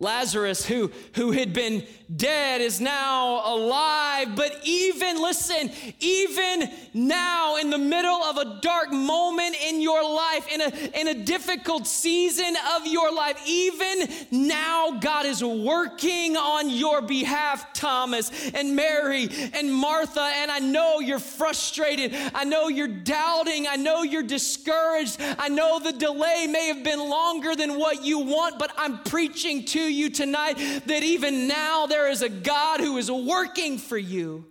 Lazarus, 0.00 0.64
who, 0.64 0.92
who 1.16 1.32
had 1.32 1.52
been 1.52 1.84
dead, 2.14 2.60
is 2.60 2.80
now 2.80 3.42
alive. 3.52 4.36
But 4.36 4.60
even, 4.62 5.20
listen, 5.20 5.70
even 5.98 6.70
now, 6.94 7.56
in 7.56 7.70
the 7.70 7.78
middle 7.78 8.22
of 8.22 8.36
a 8.36 8.60
dark 8.62 8.92
moment 8.92 9.56
in 9.60 9.80
your 9.80 10.02
life, 10.02 10.46
in 10.52 10.60
a, 10.60 11.00
in 11.00 11.08
a 11.08 11.14
difficult 11.24 11.88
season 11.88 12.54
of 12.76 12.86
your 12.86 13.12
life, 13.12 13.42
even 13.44 14.08
now, 14.30 14.92
God 15.00 15.26
is 15.26 15.42
working 15.42 16.36
on 16.36 16.70
your 16.70 17.02
behalf, 17.02 17.72
Thomas 17.72 18.30
and 18.54 18.76
Mary 18.76 19.28
and 19.52 19.72
Martha. 19.74 20.30
And 20.36 20.50
I 20.50 20.60
know 20.60 21.00
you're 21.00 21.18
frustrated. 21.18 22.14
I 22.34 22.44
know 22.44 22.68
you're 22.68 22.88
doubting. 22.88 23.66
I 23.66 23.74
know 23.74 24.02
you're 24.04 24.22
discouraged. 24.22 25.16
I 25.20 25.48
know 25.48 25.80
the 25.80 25.92
delay 25.92 26.46
may 26.48 26.68
have 26.68 26.84
been 26.84 27.00
longer 27.00 27.56
than 27.56 27.76
what 27.78 28.04
you 28.04 28.20
want, 28.20 28.60
but 28.60 28.72
I'm 28.76 29.02
preaching 29.02 29.64
to 29.66 29.87
you 29.88 30.10
tonight 30.10 30.54
that 30.86 31.02
even 31.02 31.48
now 31.48 31.86
there 31.86 32.08
is 32.08 32.22
a 32.22 32.28
God 32.28 32.80
who 32.80 32.96
is 32.98 33.10
working 33.10 33.78
for 33.78 33.98
you, 33.98 34.46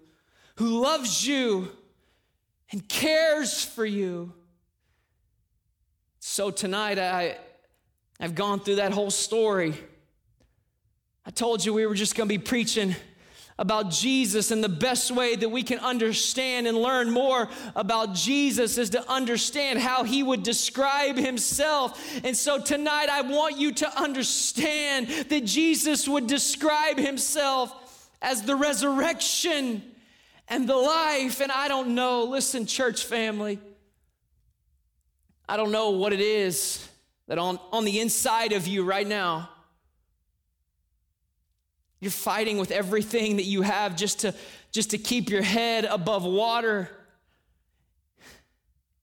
who 0.55 0.81
loves 0.81 1.25
you 1.25 1.69
and 2.71 2.87
cares 2.87 3.63
for 3.63 3.85
you. 3.85 4.33
So 6.19 6.51
tonight 6.51 6.99
I 6.99 7.37
I've 8.19 8.35
gone 8.35 8.59
through 8.59 8.75
that 8.75 8.93
whole 8.93 9.11
story. 9.11 9.75
I 11.25 11.29
told 11.29 11.63
you 11.63 11.73
we 11.73 11.85
were 11.85 11.95
just 11.95 12.15
going 12.15 12.27
to 12.27 12.33
be 12.33 12.43
preaching 12.43 12.95
about 13.59 13.89
Jesus, 13.89 14.51
and 14.51 14.63
the 14.63 14.69
best 14.69 15.09
way 15.09 15.35
that 15.35 15.49
we 15.49 15.63
can 15.63 15.79
understand 15.79 16.67
and 16.67 16.77
learn 16.77 17.09
more 17.09 17.49
about 17.75 18.13
Jesus 18.13 18.77
is 18.77 18.91
to 18.91 19.09
understand 19.09 19.79
how 19.79 20.03
he 20.03 20.21
would 20.21 20.43
describe 20.43 21.17
himself. 21.17 21.99
And 22.23 22.37
so 22.37 22.61
tonight, 22.61 23.09
I 23.09 23.21
want 23.21 23.57
you 23.57 23.71
to 23.73 23.99
understand 23.99 25.07
that 25.29 25.43
Jesus 25.45 26.07
would 26.07 26.27
describe 26.27 26.99
himself 26.99 28.09
as 28.21 28.43
the 28.43 28.55
resurrection 28.55 29.81
and 30.47 30.69
the 30.69 30.75
life. 30.75 31.41
And 31.41 31.51
I 31.51 31.67
don't 31.67 31.95
know, 31.95 32.25
listen, 32.25 32.67
church 32.67 33.05
family, 33.05 33.59
I 35.49 35.57
don't 35.57 35.71
know 35.71 35.91
what 35.91 36.13
it 36.13 36.21
is 36.21 36.87
that 37.27 37.39
on, 37.39 37.59
on 37.71 37.85
the 37.85 37.99
inside 38.01 38.51
of 38.51 38.67
you 38.67 38.83
right 38.83 39.07
now 39.07 39.49
you're 41.99 42.11
fighting 42.11 42.57
with 42.57 42.71
everything 42.71 43.37
that 43.37 43.45
you 43.45 43.61
have 43.63 43.95
just 43.95 44.19
to, 44.19 44.33
just 44.71 44.91
to 44.91 44.97
keep 44.97 45.29
your 45.29 45.41
head 45.41 45.85
above 45.85 46.23
water. 46.23 46.89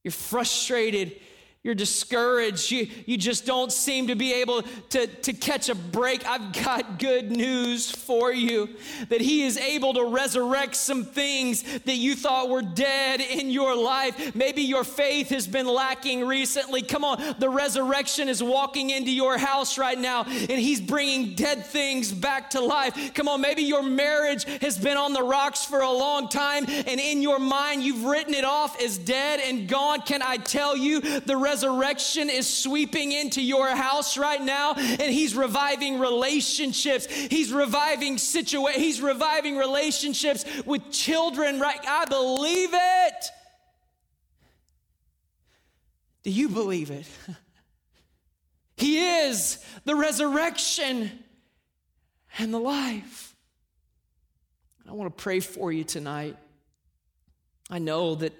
You're 0.02 0.12
frustrated 0.12 1.20
you're 1.64 1.74
discouraged. 1.74 2.70
You, 2.70 2.88
you 3.06 3.16
just 3.16 3.46
don't 3.46 3.72
seem 3.72 4.08
to 4.08 4.14
be 4.14 4.34
able 4.34 4.64
to, 4.90 5.06
to 5.06 5.32
catch 5.32 5.70
a 5.70 5.74
break. 5.74 6.26
I've 6.28 6.52
got 6.52 6.98
good 6.98 7.30
news 7.30 7.90
for 7.90 8.30
you 8.30 8.68
that 9.08 9.22
He 9.22 9.44
is 9.44 9.56
able 9.56 9.94
to 9.94 10.04
resurrect 10.04 10.76
some 10.76 11.04
things 11.04 11.62
that 11.62 11.94
you 11.94 12.16
thought 12.16 12.50
were 12.50 12.60
dead 12.60 13.22
in 13.22 13.50
your 13.50 13.74
life. 13.74 14.34
Maybe 14.34 14.60
your 14.60 14.84
faith 14.84 15.30
has 15.30 15.46
been 15.46 15.66
lacking 15.66 16.26
recently. 16.26 16.82
Come 16.82 17.02
on, 17.02 17.34
the 17.38 17.48
resurrection 17.48 18.28
is 18.28 18.42
walking 18.42 18.90
into 18.90 19.10
your 19.10 19.38
house 19.38 19.78
right 19.78 19.98
now 19.98 20.24
and 20.24 20.50
He's 20.50 20.82
bringing 20.82 21.34
dead 21.34 21.64
things 21.64 22.12
back 22.12 22.50
to 22.50 22.60
life. 22.60 23.14
Come 23.14 23.26
on, 23.26 23.40
maybe 23.40 23.62
your 23.62 23.82
marriage 23.82 24.44
has 24.60 24.76
been 24.76 24.98
on 24.98 25.14
the 25.14 25.22
rocks 25.22 25.64
for 25.64 25.80
a 25.80 25.90
long 25.90 26.28
time 26.28 26.66
and 26.68 27.00
in 27.00 27.22
your 27.22 27.38
mind 27.38 27.82
you've 27.82 28.04
written 28.04 28.34
it 28.34 28.44
off 28.44 28.78
as 28.82 28.98
dead 28.98 29.40
and 29.40 29.66
gone. 29.66 30.02
Can 30.02 30.20
I 30.20 30.36
tell 30.36 30.76
you 30.76 31.00
the 31.00 31.38
resurrection 31.38 31.53
is 31.62 32.46
sweeping 32.46 33.12
into 33.12 33.42
your 33.42 33.68
house 33.68 34.18
right 34.18 34.42
now 34.42 34.74
and 34.74 35.02
he's 35.02 35.36
reviving 35.36 35.98
relationships. 35.98 37.06
He's 37.06 37.52
reviving 37.52 38.18
situations. 38.18 38.82
He's 38.82 39.00
reviving 39.00 39.56
relationships 39.56 40.44
with 40.66 40.90
children, 40.90 41.60
right? 41.60 41.78
I 41.86 42.06
believe 42.06 42.70
it. 42.72 43.24
Do 46.24 46.30
you 46.30 46.48
believe 46.48 46.90
it? 46.90 47.06
He 48.76 48.98
is 48.98 49.64
the 49.84 49.94
resurrection 49.94 51.10
and 52.38 52.52
the 52.52 52.58
life. 52.58 53.34
I 54.88 54.92
want 54.92 55.16
to 55.16 55.22
pray 55.22 55.40
for 55.40 55.72
you 55.72 55.84
tonight. 55.84 56.36
I 57.70 57.78
know 57.78 58.16
that 58.16 58.32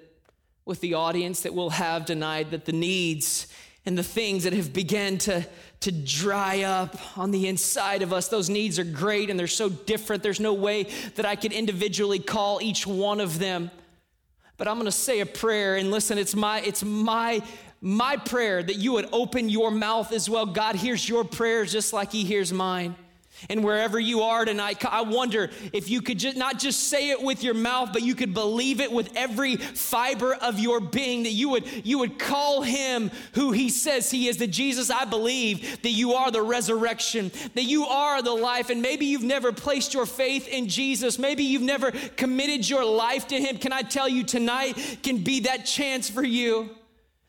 with 0.64 0.80
the 0.80 0.94
audience 0.94 1.42
that 1.42 1.54
we'll 1.54 1.70
have 1.70 2.06
tonight, 2.06 2.50
that 2.50 2.64
the 2.64 2.72
needs 2.72 3.46
and 3.86 3.98
the 3.98 4.02
things 4.02 4.44
that 4.44 4.52
have 4.54 4.72
begun 4.72 5.18
to, 5.18 5.46
to 5.80 5.92
dry 5.92 6.62
up 6.62 6.96
on 7.18 7.30
the 7.30 7.46
inside 7.48 8.00
of 8.02 8.12
us, 8.12 8.28
those 8.28 8.48
needs 8.48 8.78
are 8.78 8.84
great 8.84 9.28
and 9.28 9.38
they're 9.38 9.46
so 9.46 9.68
different. 9.68 10.22
There's 10.22 10.40
no 10.40 10.54
way 10.54 10.84
that 11.16 11.26
I 11.26 11.36
could 11.36 11.52
individually 11.52 12.18
call 12.18 12.62
each 12.62 12.86
one 12.86 13.20
of 13.20 13.38
them. 13.38 13.70
But 14.56 14.68
I'm 14.68 14.76
going 14.76 14.86
to 14.86 14.92
say 14.92 15.20
a 15.20 15.26
prayer 15.26 15.76
and 15.76 15.90
listen, 15.90 16.16
it's 16.16 16.34
my 16.34 16.60
it's 16.60 16.84
my 16.84 17.42
my 17.80 18.16
prayer 18.16 18.62
that 18.62 18.76
you 18.76 18.92
would 18.92 19.08
open 19.12 19.50
your 19.50 19.70
mouth 19.70 20.12
as 20.12 20.30
well. 20.30 20.46
God 20.46 20.76
hears 20.76 21.06
your 21.06 21.24
prayers 21.24 21.72
just 21.72 21.92
like 21.92 22.12
he 22.12 22.24
hears 22.24 22.52
mine. 22.52 22.94
And 23.48 23.64
wherever 23.64 23.98
you 23.98 24.22
are 24.22 24.44
tonight, 24.44 24.84
I 24.84 25.02
wonder 25.02 25.50
if 25.72 25.90
you 25.90 26.00
could 26.02 26.18
just 26.18 26.36
not 26.36 26.58
just 26.58 26.84
say 26.84 27.10
it 27.10 27.22
with 27.22 27.42
your 27.42 27.54
mouth, 27.54 27.90
but 27.92 28.02
you 28.02 28.14
could 28.14 28.34
believe 28.34 28.80
it 28.80 28.90
with 28.90 29.10
every 29.16 29.56
fiber 29.56 30.34
of 30.34 30.58
your 30.58 30.80
being 30.80 31.24
that 31.24 31.30
you 31.30 31.50
would 31.50 31.64
you 31.86 31.98
would 31.98 32.18
call 32.18 32.62
him 32.62 33.10
who 33.34 33.52
he 33.52 33.68
says 33.68 34.10
he 34.10 34.28
is. 34.28 34.38
That 34.38 34.48
Jesus, 34.50 34.90
I 34.90 35.04
believe 35.04 35.82
that 35.82 35.90
you 35.90 36.14
are 36.14 36.30
the 36.30 36.42
resurrection, 36.42 37.30
that 37.54 37.64
you 37.64 37.86
are 37.86 38.22
the 38.22 38.32
life. 38.32 38.70
And 38.70 38.82
maybe 38.82 39.06
you've 39.06 39.22
never 39.22 39.52
placed 39.52 39.94
your 39.94 40.06
faith 40.06 40.48
in 40.48 40.68
Jesus. 40.68 41.18
Maybe 41.18 41.44
you've 41.44 41.62
never 41.62 41.90
committed 42.16 42.68
your 42.68 42.84
life 42.84 43.28
to 43.28 43.40
him. 43.40 43.58
Can 43.58 43.72
I 43.72 43.82
tell 43.82 44.08
you 44.08 44.24
tonight 44.24 44.98
can 45.02 45.18
be 45.18 45.40
that 45.40 45.66
chance 45.66 46.08
for 46.08 46.22
you? 46.22 46.70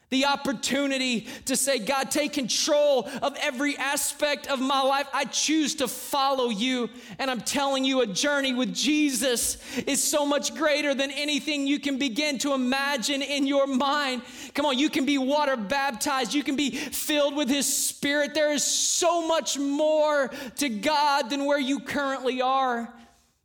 The 0.10 0.26
opportunity 0.26 1.28
to 1.46 1.56
say, 1.56 1.80
God, 1.80 2.12
take 2.12 2.34
control 2.34 3.10
of 3.22 3.36
every 3.42 3.76
aspect 3.78 4.48
of 4.48 4.60
my 4.60 4.82
life. 4.82 5.08
I 5.14 5.26
choose 5.26 5.76
to 5.76 5.88
follow 5.88 6.50
you. 6.50 6.90
And 7.18 7.32
I'm 7.32 7.42
telling 7.42 7.84
you, 7.84 8.02
a 8.02 8.08
journey 8.08 8.54
with 8.54 8.74
Jesus 8.74 9.58
is 9.80 10.04
so 10.04 10.26
much 10.26 10.54
greater 10.54 10.94
than 10.94 11.10
anything 11.12 11.66
you 11.66 11.80
can 11.80 11.98
begin 11.98 12.38
to 12.40 12.54
imagine 12.54 13.22
in 13.24 13.48
your 13.48 13.66
mind. 13.66 14.22
Come 14.54 14.68
on, 14.68 14.78
you 14.78 14.90
can 14.90 15.06
be 15.06 15.18
water 15.18 15.58
baptized, 15.58 16.34
you 16.34 16.44
can 16.44 16.56
be 16.56 16.72
filled 16.72 17.36
with 17.36 17.50
His 17.50 17.66
Spirit. 17.66 18.36
There 18.36 18.54
is 18.54 18.64
so 18.64 19.28
much 19.28 19.58
more 19.58 20.30
to 20.58 20.70
God 20.70 21.30
than 21.32 21.46
where 21.46 21.60
you 21.60 21.80
currently 21.80 22.42
are. 22.42 22.94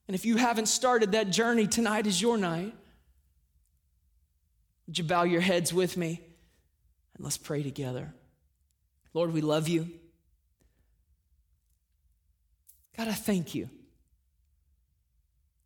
And 0.08 0.14
if 0.14 0.26
you 0.26 0.36
haven't 0.36 0.66
started 0.66 1.12
that 1.12 1.30
journey, 1.30 1.66
tonight 1.66 2.06
is 2.06 2.20
your 2.20 2.36
night. 2.36 2.74
Would 4.86 4.98
you 4.98 5.04
bow 5.04 5.22
your 5.22 5.40
heads 5.40 5.72
with 5.72 5.96
me? 5.96 6.20
And 7.20 7.24
let's 7.26 7.36
pray 7.36 7.62
together. 7.62 8.14
Lord, 9.12 9.34
we 9.34 9.42
love 9.42 9.68
you. 9.68 9.90
God, 12.96 13.08
I 13.08 13.12
thank 13.12 13.54
you 13.54 13.68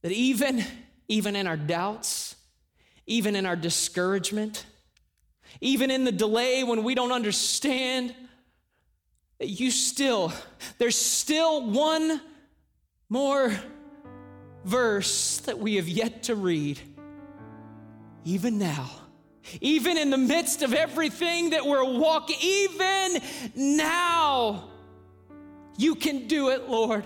that 0.03 0.11
even, 0.11 0.65
even 1.07 1.37
in 1.37 1.47
our 1.47 1.57
doubts, 1.57 2.35
even 3.07 3.37
in 3.37 3.47
our 3.47 3.55
discouragement, 3.55 4.67
even 5.61 5.93
in 5.93 6.03
the 6.03 6.11
delay 6.11 6.65
when 6.65 6.83
we 6.83 6.97
don't 6.97 7.13
understand, 7.13 8.13
that 9.39 9.47
you 9.47 9.71
still, 9.71 10.33
there's 10.79 10.99
still 10.99 11.71
one 11.71 12.21
more 13.09 13.55
verse 14.65 15.39
that 15.43 15.61
we 15.61 15.77
have 15.77 15.87
yet 15.87 16.25
to 16.25 16.35
read. 16.35 16.81
Even 18.25 18.59
now, 18.59 18.91
even 19.61 19.99
in 19.99 20.11
the 20.11 20.19
midst 20.19 20.63
of 20.63 20.73
everything 20.73 21.51
that 21.51 21.67
we're 21.67 21.85
walking, 21.85 22.37
even 22.41 23.21
now, 23.55 24.69
you 25.77 25.95
can 25.95 26.27
do 26.27 26.51
it, 26.51 26.69
Lord. 26.69 27.05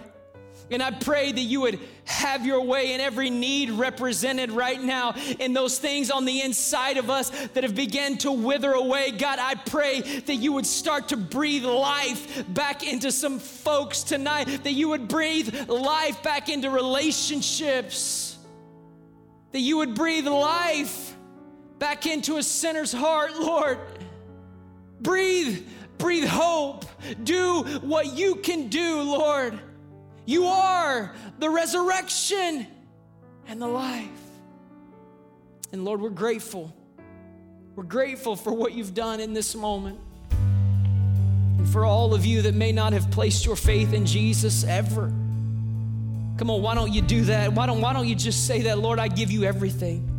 And 0.71 0.83
I 0.83 0.91
pray 0.91 1.33
that 1.33 1.41
you 1.41 1.63
would 1.63 1.79
have 2.05 2.45
your 2.45 2.63
way 2.63 2.93
in 2.93 3.01
every 3.01 3.31
need 3.31 3.71
represented 3.71 4.51
right 4.51 4.81
now 4.81 5.15
in 5.39 5.55
those 5.55 5.79
things 5.79 6.11
on 6.11 6.27
the 6.27 6.43
inside 6.43 6.99
of 6.99 7.09
us 7.09 7.31
that 7.49 7.65
have 7.65 7.75
begun 7.75 8.19
to 8.19 8.33
wither 8.33 8.73
away. 8.73 9.13
God, 9.13 9.39
I 9.39 9.55
pray 9.55 10.01
that 10.03 10.35
you 10.35 10.53
would 10.53 10.67
start 10.67 11.09
to 11.09 11.17
breathe 11.17 11.65
life 11.65 12.45
back 12.49 12.87
into 12.87 13.11
some 13.13 13.39
folks 13.39 14.03
tonight, 14.03 14.65
that 14.65 14.73
you 14.73 14.91
would 14.91 15.09
breathe 15.09 15.71
life 15.71 16.23
back 16.23 16.51
into 16.51 16.69
relationships, 16.69 18.37
that 19.53 19.61
you 19.61 19.79
would 19.79 19.95
breathe 19.95 20.27
life 20.27 21.17
back 21.79 22.07
into 22.07 22.37
a 22.37 22.43
sinner's 22.43 22.93
heart, 22.93 23.37
Lord. 23.37 23.79
Breathe, 25.01 25.67
breathe 25.97 26.27
hope. 26.27 26.85
Do 27.23 27.63
what 27.81 28.17
you 28.17 28.37
can 28.37 28.69
do, 28.69 29.03
Lord. 29.03 29.59
You 30.27 30.47
are 30.47 31.15
the 31.39 31.49
resurrection 31.49 32.67
and 33.47 33.63
the 33.63 33.67
life. 33.67 34.09
And 35.73 35.85
Lord, 35.85 36.01
we're 36.01 36.11
grateful. 36.11 36.75
We're 37.77 37.85
grateful 37.85 38.37
for 38.37 38.53
what 38.53 38.73
you've 38.73 38.95
done 38.95 39.21
in 39.21 39.33
this 39.35 39.55
moment. 39.55 40.01
And 40.31 41.69
for 41.69 41.85
all 41.85 42.15
of 42.15 42.27
you 42.27 42.43
that 42.43 42.55
may 42.55 42.73
not 42.73 42.93
have 42.93 43.11
placed 43.11 43.47
your 43.47 43.57
faith 43.57 43.93
in 43.93 44.05
Jesus 44.05 44.65
ever. 44.65 45.13
Come 46.39 46.51
on, 46.51 46.63
why 46.63 46.75
don't 46.75 46.93
you 46.93 47.03
do 47.03 47.25
that? 47.25 47.53
Why 47.53 47.67
don't, 47.67 47.81
why 47.81 47.93
don't 47.93 48.07
you 48.07 48.15
just 48.15 48.47
say 48.47 48.63
that, 48.63 48.79
Lord, 48.79 48.99
I 48.99 49.09
give 49.09 49.31
you 49.31 49.45
everything? 49.45 50.18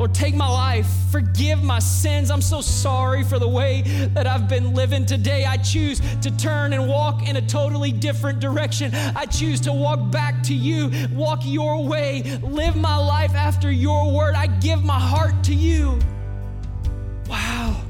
Lord, 0.00 0.14
take 0.14 0.34
my 0.34 0.48
life. 0.48 0.88
Forgive 1.12 1.62
my 1.62 1.78
sins. 1.78 2.30
I'm 2.30 2.40
so 2.40 2.62
sorry 2.62 3.22
for 3.22 3.38
the 3.38 3.46
way 3.46 3.82
that 4.14 4.26
I've 4.26 4.48
been 4.48 4.72
living 4.72 5.04
today. 5.04 5.44
I 5.44 5.58
choose 5.58 6.00
to 6.22 6.34
turn 6.38 6.72
and 6.72 6.88
walk 6.88 7.28
in 7.28 7.36
a 7.36 7.42
totally 7.46 7.92
different 7.92 8.40
direction. 8.40 8.94
I 8.94 9.26
choose 9.26 9.60
to 9.60 9.74
walk 9.74 10.10
back 10.10 10.42
to 10.44 10.54
you, 10.54 10.90
walk 11.12 11.40
your 11.44 11.84
way, 11.84 12.22
live 12.40 12.76
my 12.76 12.96
life 12.96 13.34
after 13.34 13.70
your 13.70 14.10
word. 14.10 14.36
I 14.36 14.46
give 14.46 14.82
my 14.82 14.98
heart 14.98 15.44
to 15.44 15.54
you. 15.54 15.98
Wow. 17.28 17.82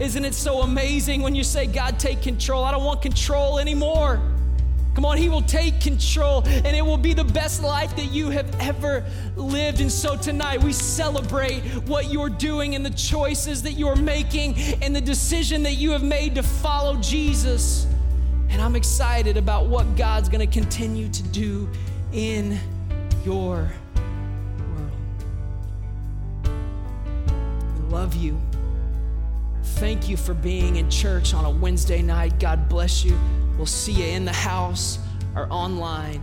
Isn't 0.00 0.24
it 0.24 0.32
so 0.32 0.62
amazing 0.62 1.20
when 1.20 1.34
you 1.34 1.44
say, 1.44 1.66
God, 1.66 1.98
take 1.98 2.22
control? 2.22 2.64
I 2.64 2.70
don't 2.70 2.84
want 2.84 3.02
control 3.02 3.58
anymore. 3.58 4.18
Come 4.98 5.04
on, 5.04 5.16
He 5.16 5.28
will 5.28 5.42
take 5.42 5.80
control 5.80 6.42
and 6.44 6.76
it 6.76 6.84
will 6.84 6.98
be 6.98 7.14
the 7.14 7.22
best 7.22 7.62
life 7.62 7.94
that 7.94 8.10
you 8.10 8.30
have 8.30 8.52
ever 8.58 9.04
lived. 9.36 9.80
And 9.80 9.92
so 9.92 10.16
tonight 10.16 10.60
we 10.60 10.72
celebrate 10.72 11.60
what 11.86 12.10
you're 12.10 12.28
doing 12.28 12.74
and 12.74 12.84
the 12.84 12.90
choices 12.90 13.62
that 13.62 13.74
you're 13.74 13.94
making 13.94 14.56
and 14.82 14.96
the 14.96 15.00
decision 15.00 15.62
that 15.62 15.74
you 15.74 15.92
have 15.92 16.02
made 16.02 16.34
to 16.34 16.42
follow 16.42 16.96
Jesus. 16.96 17.86
And 18.48 18.60
I'm 18.60 18.74
excited 18.74 19.36
about 19.36 19.66
what 19.66 19.94
God's 19.94 20.28
going 20.28 20.44
to 20.44 20.52
continue 20.52 21.08
to 21.10 21.22
do 21.28 21.68
in 22.12 22.58
your 23.24 23.70
world. 24.74 24.90
We 27.76 27.88
love 27.88 28.16
you. 28.16 28.36
Thank 29.62 30.08
you 30.08 30.16
for 30.16 30.34
being 30.34 30.74
in 30.74 30.90
church 30.90 31.34
on 31.34 31.44
a 31.44 31.50
Wednesday 31.50 32.02
night. 32.02 32.40
God 32.40 32.68
bless 32.68 33.04
you. 33.04 33.16
We'll 33.58 33.66
see 33.66 33.92
you 33.92 34.04
in 34.04 34.24
the 34.24 34.32
house 34.32 35.00
or 35.34 35.48
online. 35.50 36.22